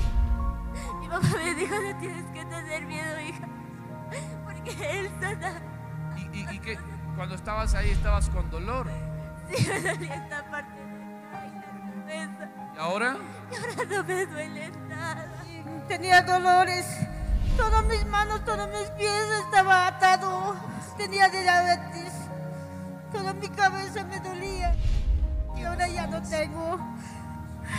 mi 1.00 1.08
papá 1.08 1.26
me 1.42 1.54
dijo, 1.54 1.74
no 1.74 1.98
tienes 1.98 2.24
que 2.26 2.44
tener 2.44 2.86
miedo, 2.86 3.20
hija, 3.20 3.48
porque 4.44 5.00
Él 5.00 5.10
sana. 5.20 5.60
¿Y, 6.16 6.38
y, 6.38 6.48
y 6.54 6.58
qué? 6.60 6.78
Cuando 7.16 7.34
estabas 7.34 7.74
ahí 7.74 7.90
estabas 7.90 8.28
con 8.30 8.48
dolor. 8.50 8.86
Sí, 9.52 9.66
me 9.68 9.80
dolía 9.80 10.14
esta 10.14 10.50
parte 10.50 10.74
de 10.74 10.86
la 10.86 12.36
cabeza. 12.44 12.55
¿Y 12.76 12.78
ahora? 12.78 13.16
Y 13.50 13.56
ahora 13.56 13.84
no 13.88 14.04
me 14.04 14.26
duele 14.26 14.70
nada. 14.88 15.26
Tenía 15.88 16.20
dolores, 16.22 16.86
todas 17.56 17.82
mis 17.84 18.04
manos, 18.06 18.44
todos 18.44 18.68
mis 18.68 18.90
pies 18.90 19.28
estaba 19.44 19.86
atado. 19.86 20.56
Tenía 20.98 21.28
diabetes, 21.30 22.12
toda 23.12 23.32
mi 23.32 23.48
cabeza 23.48 24.04
me 24.04 24.20
dolía. 24.20 24.74
Y 25.56 25.64
ahora 25.64 25.88
ya 25.88 26.06
no 26.06 26.22
tengo. 26.22 26.78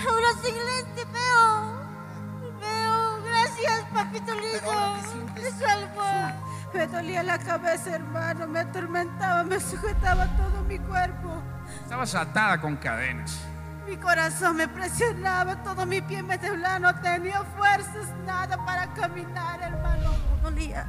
Ahora 0.10 0.27
sin 0.41 0.55
lente 0.55 1.05
veo. 1.13 2.60
Veo. 2.60 3.23
Gracias, 3.23 3.86
papito 3.93 4.33
lindo. 4.33 5.31
Me 5.36 5.51
salvó. 5.51 6.41
Me 6.73 6.88
dolía 6.88 7.21
la 7.21 7.38
cabeza, 7.38 7.91
hermano. 7.91 8.47
Me 8.47 8.62
atormentaba, 8.62 9.43
me 9.43 9.60
sujetaba 9.60 10.25
todo 10.38 10.63
mi 10.63 10.79
cuerpo. 10.79 11.39
Estabas 11.83 12.15
atada 12.15 12.60
con 12.60 12.75
cadenas. 12.77 13.39
Mi 13.88 13.95
corazón 13.95 14.58
me 14.58 14.67
presionaba, 14.67 15.63
todo 15.63 15.86
mi 15.86 16.02
pie 16.02 16.21
me 16.21 16.38
temblaba, 16.38 16.78
no 16.78 17.02
tenía 17.02 17.41
fuerzas, 17.56 18.10
nada 18.26 18.58
para 18.65 18.93
caminar, 18.93 19.62
hermano. 19.62 20.10
Dolía. 20.43 20.86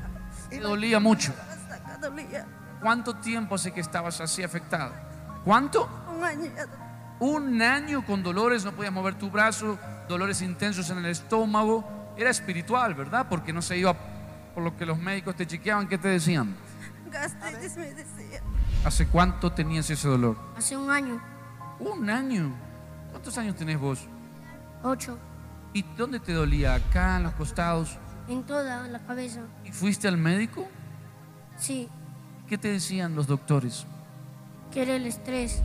Te 0.50 0.58
dolía 0.58 0.98
mucho. 0.98 1.32
Hasta 1.48 1.76
acá 1.76 1.98
dolía. 1.98 2.44
¿Cuánto 2.80 3.14
tiempo 3.14 3.54
hace 3.54 3.72
que 3.72 3.80
estabas 3.80 4.20
así 4.20 4.42
afectada? 4.42 5.40
¿Cuánto? 5.44 5.88
Un 6.16 6.24
año. 6.24 6.50
Un 7.20 7.62
año 7.62 8.04
con 8.04 8.22
dolores, 8.22 8.64
no 8.64 8.72
podías 8.72 8.92
mover 8.92 9.14
tu 9.14 9.30
brazo, 9.30 9.78
dolores 10.08 10.42
intensos 10.42 10.90
en 10.90 10.98
el 10.98 11.06
estómago. 11.06 12.14
Era 12.16 12.30
espiritual, 12.30 12.94
¿verdad? 12.94 13.26
Porque 13.30 13.52
no 13.52 13.62
se 13.62 13.76
iba 13.78 13.94
por 14.54 14.64
lo 14.64 14.76
que 14.76 14.84
los 14.84 14.98
médicos 14.98 15.36
te 15.36 15.46
chequeaban. 15.46 15.86
¿Qué 15.86 15.98
te 15.98 16.08
decían? 16.08 16.56
Gastritis 17.12 17.76
me 17.76 17.94
decía. 17.94 18.40
¿Hace 18.84 19.06
cuánto 19.06 19.52
tenías 19.52 19.88
ese 19.88 20.08
dolor? 20.08 20.36
Hace 20.56 20.76
un 20.76 20.90
año, 20.90 21.20
Un 21.78 22.10
año. 22.10 22.67
¿Cuántos 23.10 23.36
años 23.38 23.56
tenés 23.56 23.78
vos? 23.78 24.00
ocho, 24.82 25.18
¿Y 25.74 25.82
dónde 25.96 26.18
te 26.20 26.32
dolía? 26.32 26.74
¿Acá, 26.74 27.16
en 27.18 27.24
los 27.24 27.32
costados? 27.34 27.98
en 28.28 28.42
toda 28.44 28.86
la 28.88 28.98
cabeza. 29.00 29.40
¿Y 29.64 29.72
fuiste 29.72 30.06
al 30.08 30.18
médico? 30.18 30.66
Sí, 31.56 31.88
¿Qué 32.46 32.56
te 32.58 32.68
decían 32.72 33.14
los 33.14 33.26
doctores? 33.26 33.86
que 34.70 34.82
era 34.82 34.96
el 34.96 35.06
estrés. 35.06 35.62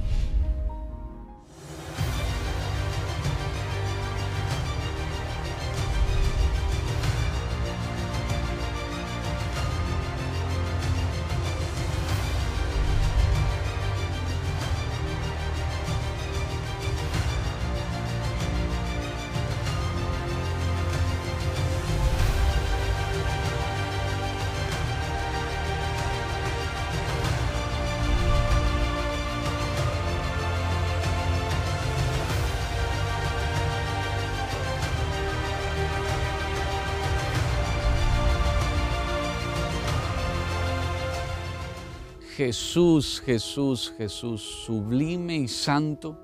Jesús, 42.45 43.21
Jesús, 43.25 43.93
Jesús, 43.97 44.41
sublime 44.41 45.37
y 45.37 45.47
santo, 45.47 46.17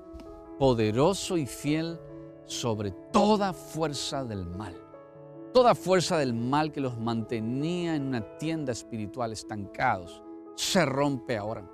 poderoso 0.58 1.38
y 1.38 1.46
fiel 1.46 1.98
sobre 2.44 2.90
toda 3.10 3.54
fuerza 3.54 4.22
del 4.22 4.44
mal. 4.44 4.76
Toda 5.54 5.74
fuerza 5.74 6.18
del 6.18 6.34
mal 6.34 6.72
que 6.72 6.82
los 6.82 6.98
mantenía 6.98 7.96
en 7.96 8.08
una 8.08 8.36
tienda 8.36 8.70
espiritual 8.70 9.32
estancados, 9.32 10.22
se 10.56 10.84
rompe 10.84 11.38
ahora. 11.38 11.66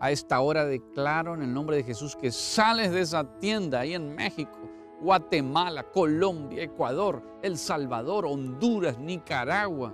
A 0.00 0.10
esta 0.10 0.40
hora 0.40 0.64
declaro 0.64 1.34
en 1.34 1.42
el 1.42 1.52
nombre 1.52 1.76
de 1.76 1.84
Jesús 1.84 2.16
que 2.16 2.32
sales 2.32 2.92
de 2.92 3.02
esa 3.02 3.38
tienda 3.38 3.80
ahí 3.80 3.92
en 3.92 4.14
México, 4.14 4.58
Guatemala, 5.02 5.82
Colombia, 5.82 6.62
Ecuador, 6.62 7.22
El 7.42 7.58
Salvador, 7.58 8.24
Honduras, 8.24 8.98
Nicaragua, 8.98 9.92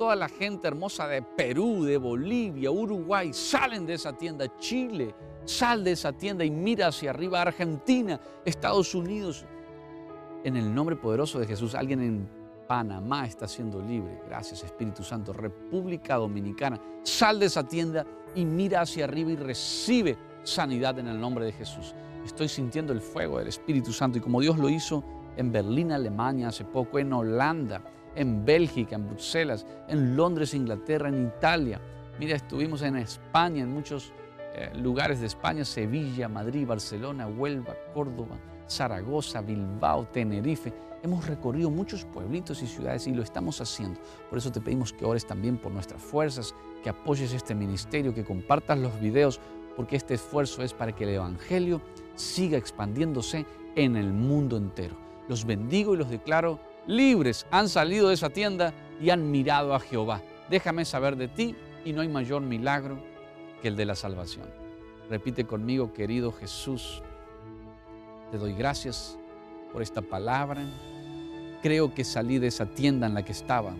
toda 0.00 0.16
la 0.16 0.30
gente 0.30 0.66
hermosa 0.66 1.06
de 1.06 1.20
Perú, 1.20 1.84
de 1.84 1.98
Bolivia, 1.98 2.70
Uruguay, 2.70 3.34
salen 3.34 3.84
de 3.84 3.92
esa 3.92 4.14
tienda, 4.14 4.46
Chile, 4.56 5.14
sal 5.44 5.84
de 5.84 5.92
esa 5.92 6.10
tienda 6.10 6.42
y 6.42 6.50
mira 6.50 6.86
hacia 6.86 7.10
arriba, 7.10 7.42
Argentina, 7.42 8.18
Estados 8.42 8.94
Unidos. 8.94 9.44
En 10.42 10.56
el 10.56 10.74
nombre 10.74 10.96
poderoso 10.96 11.38
de 11.38 11.46
Jesús, 11.46 11.74
alguien 11.74 12.00
en 12.00 12.30
Panamá 12.66 13.26
está 13.26 13.46
siendo 13.46 13.78
libre. 13.82 14.22
Gracias 14.26 14.64
Espíritu 14.64 15.04
Santo. 15.04 15.34
República 15.34 16.16
Dominicana, 16.16 16.80
sal 17.02 17.38
de 17.38 17.44
esa 17.44 17.68
tienda 17.68 18.06
y 18.34 18.46
mira 18.46 18.80
hacia 18.80 19.04
arriba 19.04 19.32
y 19.32 19.36
recibe 19.36 20.16
sanidad 20.44 20.98
en 20.98 21.08
el 21.08 21.20
nombre 21.20 21.44
de 21.44 21.52
Jesús. 21.52 21.94
Estoy 22.24 22.48
sintiendo 22.48 22.94
el 22.94 23.02
fuego 23.02 23.38
del 23.38 23.48
Espíritu 23.48 23.92
Santo 23.92 24.16
y 24.16 24.22
como 24.22 24.40
Dios 24.40 24.56
lo 24.56 24.70
hizo 24.70 25.04
en 25.36 25.52
Berlín, 25.52 25.92
Alemania, 25.92 26.48
hace 26.48 26.64
poco, 26.64 26.98
en 26.98 27.12
Holanda, 27.12 27.82
en 28.14 28.44
Bélgica, 28.44 28.96
en 28.96 29.08
Bruselas, 29.08 29.66
en 29.88 30.16
Londres, 30.16 30.54
Inglaterra, 30.54 31.08
en 31.08 31.26
Italia. 31.26 31.80
Mira, 32.18 32.36
estuvimos 32.36 32.82
en 32.82 32.96
España, 32.96 33.62
en 33.62 33.72
muchos 33.72 34.12
eh, 34.54 34.70
lugares 34.74 35.20
de 35.20 35.26
España, 35.26 35.64
Sevilla, 35.64 36.28
Madrid, 36.28 36.66
Barcelona, 36.66 37.26
Huelva, 37.26 37.74
Córdoba, 37.94 38.36
Zaragoza, 38.68 39.40
Bilbao, 39.40 40.06
Tenerife. 40.06 40.72
Hemos 41.02 41.26
recorrido 41.26 41.70
muchos 41.70 42.04
pueblitos 42.04 42.62
y 42.62 42.66
ciudades 42.66 43.06
y 43.06 43.14
lo 43.14 43.22
estamos 43.22 43.60
haciendo. 43.60 44.00
Por 44.28 44.38
eso 44.38 44.52
te 44.52 44.60
pedimos 44.60 44.92
que 44.92 45.04
ores 45.04 45.26
también 45.26 45.56
por 45.56 45.72
nuestras 45.72 46.02
fuerzas, 46.02 46.54
que 46.82 46.90
apoyes 46.90 47.32
este 47.32 47.54
ministerio, 47.54 48.12
que 48.12 48.24
compartas 48.24 48.78
los 48.78 49.00
videos, 49.00 49.40
porque 49.76 49.96
este 49.96 50.14
esfuerzo 50.14 50.62
es 50.62 50.74
para 50.74 50.94
que 50.94 51.04
el 51.04 51.10
Evangelio 51.10 51.80
siga 52.16 52.58
expandiéndose 52.58 53.46
en 53.76 53.96
el 53.96 54.12
mundo 54.12 54.56
entero. 54.56 54.96
Los 55.28 55.46
bendigo 55.46 55.94
y 55.94 55.98
los 55.98 56.10
declaro 56.10 56.58
libres. 56.86 57.46
Han 57.50 57.68
salido 57.68 58.08
de 58.08 58.14
esa 58.14 58.30
tienda 58.30 58.72
y 59.00 59.10
han 59.10 59.30
mirado 59.30 59.74
a 59.74 59.80
Jehová. 59.80 60.22
Déjame 60.48 60.84
saber 60.84 61.16
de 61.16 61.28
ti 61.28 61.56
y 61.84 61.92
no 61.92 62.02
hay 62.02 62.08
mayor 62.08 62.42
milagro 62.42 63.02
que 63.62 63.68
el 63.68 63.76
de 63.76 63.86
la 63.86 63.94
salvación. 63.94 64.48
Repite 65.08 65.44
conmigo, 65.44 65.92
querido 65.92 66.32
Jesús, 66.32 67.02
te 68.30 68.38
doy 68.38 68.54
gracias 68.54 69.18
por 69.72 69.82
esta 69.82 70.02
palabra. 70.02 70.62
Creo 71.62 71.92
que 71.94 72.04
salí 72.04 72.38
de 72.38 72.46
esa 72.46 72.66
tienda 72.66 73.06
en 73.06 73.14
la 73.14 73.24
que 73.24 73.32
estaba, 73.32 73.72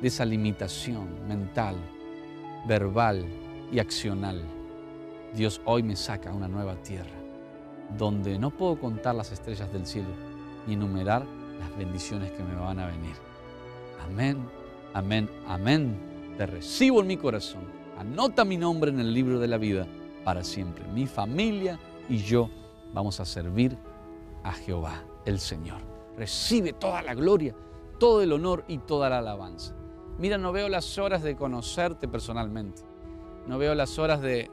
de 0.00 0.08
esa 0.08 0.24
limitación 0.24 1.26
mental, 1.28 1.76
verbal 2.66 3.26
y 3.72 3.78
accional. 3.78 4.42
Dios 5.34 5.60
hoy 5.64 5.82
me 5.82 5.96
saca 5.96 6.30
a 6.30 6.34
una 6.34 6.48
nueva 6.48 6.76
tierra, 6.76 7.10
donde 7.96 8.38
no 8.38 8.50
puedo 8.50 8.78
contar 8.78 9.14
las 9.14 9.32
estrellas 9.32 9.72
del 9.72 9.86
cielo 9.86 10.08
ni 10.66 10.74
enumerar 10.74 11.24
las 11.60 11.76
bendiciones 11.76 12.32
que 12.32 12.42
me 12.42 12.56
van 12.56 12.80
a 12.80 12.86
venir. 12.86 13.14
Amén, 14.04 14.48
amén, 14.94 15.30
amén. 15.46 16.34
Te 16.36 16.46
recibo 16.46 17.00
en 17.00 17.06
mi 17.06 17.16
corazón. 17.16 17.62
Anota 17.98 18.44
mi 18.44 18.56
nombre 18.56 18.90
en 18.90 18.98
el 18.98 19.12
libro 19.12 19.38
de 19.38 19.46
la 19.46 19.58
vida 19.58 19.86
para 20.24 20.42
siempre. 20.42 20.84
Mi 20.88 21.06
familia 21.06 21.78
y 22.08 22.16
yo 22.18 22.50
vamos 22.92 23.20
a 23.20 23.24
servir 23.24 23.76
a 24.42 24.52
Jehová, 24.52 25.04
el 25.26 25.38
Señor. 25.38 25.80
Recibe 26.16 26.72
toda 26.72 27.02
la 27.02 27.14
gloria, 27.14 27.54
todo 27.98 28.22
el 28.22 28.32
honor 28.32 28.64
y 28.66 28.78
toda 28.78 29.10
la 29.10 29.18
alabanza. 29.18 29.74
Mira, 30.18 30.38
no 30.38 30.52
veo 30.52 30.68
las 30.68 30.98
horas 30.98 31.22
de 31.22 31.36
conocerte 31.36 32.08
personalmente. 32.08 32.82
No 33.46 33.58
veo 33.58 33.74
las 33.74 33.98
horas 33.98 34.20
de 34.20 34.50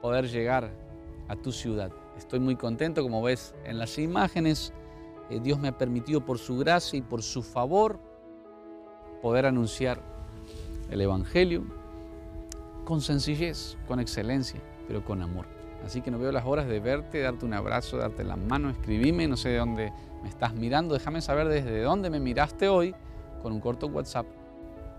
poder 0.00 0.28
llegar 0.28 0.70
a 1.28 1.36
tu 1.36 1.52
ciudad. 1.52 1.90
Estoy 2.16 2.40
muy 2.40 2.56
contento, 2.56 3.02
como 3.02 3.22
ves 3.22 3.54
en 3.64 3.78
las 3.78 3.98
imágenes. 3.98 4.72
Eh, 5.30 5.40
Dios 5.40 5.58
me 5.58 5.68
ha 5.68 5.78
permitido 5.78 6.20
por 6.20 6.38
su 6.38 6.58
gracia 6.58 6.98
y 6.98 7.02
por 7.02 7.22
su 7.22 7.42
favor 7.42 7.98
poder 9.22 9.46
anunciar 9.46 10.00
el 10.90 11.00
Evangelio 11.00 11.64
con 12.84 13.00
sencillez, 13.00 13.76
con 13.86 14.00
excelencia, 14.00 14.60
pero 14.88 15.04
con 15.04 15.22
amor. 15.22 15.46
Así 15.84 16.02
que 16.02 16.10
no 16.10 16.18
veo 16.18 16.32
las 16.32 16.44
horas 16.44 16.66
de 16.66 16.80
verte, 16.80 17.20
darte 17.20 17.46
un 17.46 17.54
abrazo, 17.54 17.96
darte 17.96 18.24
la 18.24 18.36
mano, 18.36 18.68
escribime, 18.68 19.28
no 19.28 19.36
sé 19.36 19.50
de 19.50 19.58
dónde 19.58 19.92
me 20.22 20.28
estás 20.28 20.54
mirando, 20.54 20.94
déjame 20.94 21.22
saber 21.22 21.48
desde 21.48 21.80
dónde 21.82 22.10
me 22.10 22.20
miraste 22.20 22.68
hoy 22.68 22.94
con 23.42 23.52
un 23.52 23.60
corto 23.60 23.86
WhatsApp. 23.86 24.26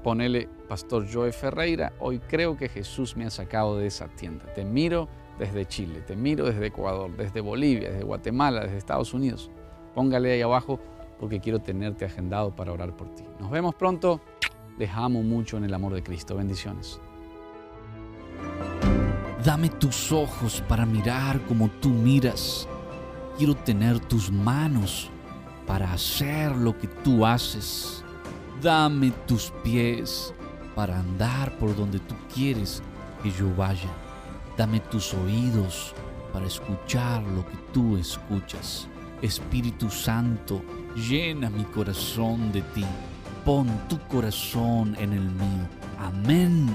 Ponele, 0.04 0.50
Pastor 0.68 1.06
Joe 1.12 1.32
Ferreira, 1.32 1.94
hoy 2.00 2.20
creo 2.20 2.58
que 2.58 2.70
Jesús 2.70 3.16
me 3.16 3.26
ha 3.26 3.30
sacado 3.30 3.78
de 3.78 3.86
esa 3.86 4.08
tienda. 4.08 4.46
Te 4.56 4.66
miro 4.66 5.08
desde 5.38 5.68
Chile, 5.68 6.02
te 6.02 6.16
miro 6.16 6.46
desde 6.46 6.66
Ecuador, 6.68 7.16
desde 7.16 7.42
Bolivia, 7.42 7.92
desde 7.92 8.04
Guatemala, 8.04 8.62
desde 8.62 8.78
Estados 8.78 9.14
Unidos. 9.14 9.52
Póngale 9.94 10.34
ahí 10.34 10.42
abajo 10.42 10.80
porque 11.20 11.40
quiero 11.40 11.60
tenerte 11.60 12.06
agendado 12.06 12.56
para 12.56 12.72
orar 12.72 12.96
por 12.96 13.14
ti. 13.14 13.24
Nos 13.40 13.52
vemos 13.52 13.76
pronto. 13.76 14.22
Les 14.78 14.90
amo 14.92 15.22
mucho 15.22 15.58
en 15.58 15.66
el 15.66 15.74
amor 15.74 15.94
de 15.94 16.02
Cristo. 16.02 16.36
Bendiciones. 16.36 17.00
Dame 19.44 19.70
tus 19.70 20.12
ojos 20.12 20.64
para 20.68 20.86
mirar 20.86 21.42
como 21.42 21.68
tú 21.68 21.90
miras. 21.90 22.68
Quiero 23.38 23.56
tener 23.56 24.00
tus 24.00 24.32
manos 24.32 25.10
para 25.68 25.92
hacer 25.94 26.56
lo 26.56 26.78
que 26.78 26.88
tú 26.88 27.26
haces. 27.26 28.04
Dame 28.62 29.12
tus 29.26 29.52
pies 29.64 30.34
para 30.76 31.00
andar 31.00 31.58
por 31.58 31.76
donde 31.76 32.00
tú 32.00 32.16
quieres 32.34 32.82
que 33.24 33.32
yo 33.32 33.54
vaya. 33.56 33.90
Dame 34.58 34.80
tus 34.80 35.14
oídos 35.14 35.94
para 36.32 36.46
escuchar 36.46 37.24
lo 37.24 37.46
que 37.46 37.58
tú 37.74 37.98
escuchas. 37.98 38.88
Espíritu 39.22 39.90
Santo, 39.90 40.62
llena 40.96 41.50
mi 41.50 41.64
corazón 41.66 42.52
de 42.52 42.62
ti. 42.62 42.86
Pon 43.46 43.68
tu 43.88 44.00
corazón 44.08 44.96
en 45.00 45.14
el 45.14 45.24
mío. 45.24 45.68
Amén. 46.00 46.70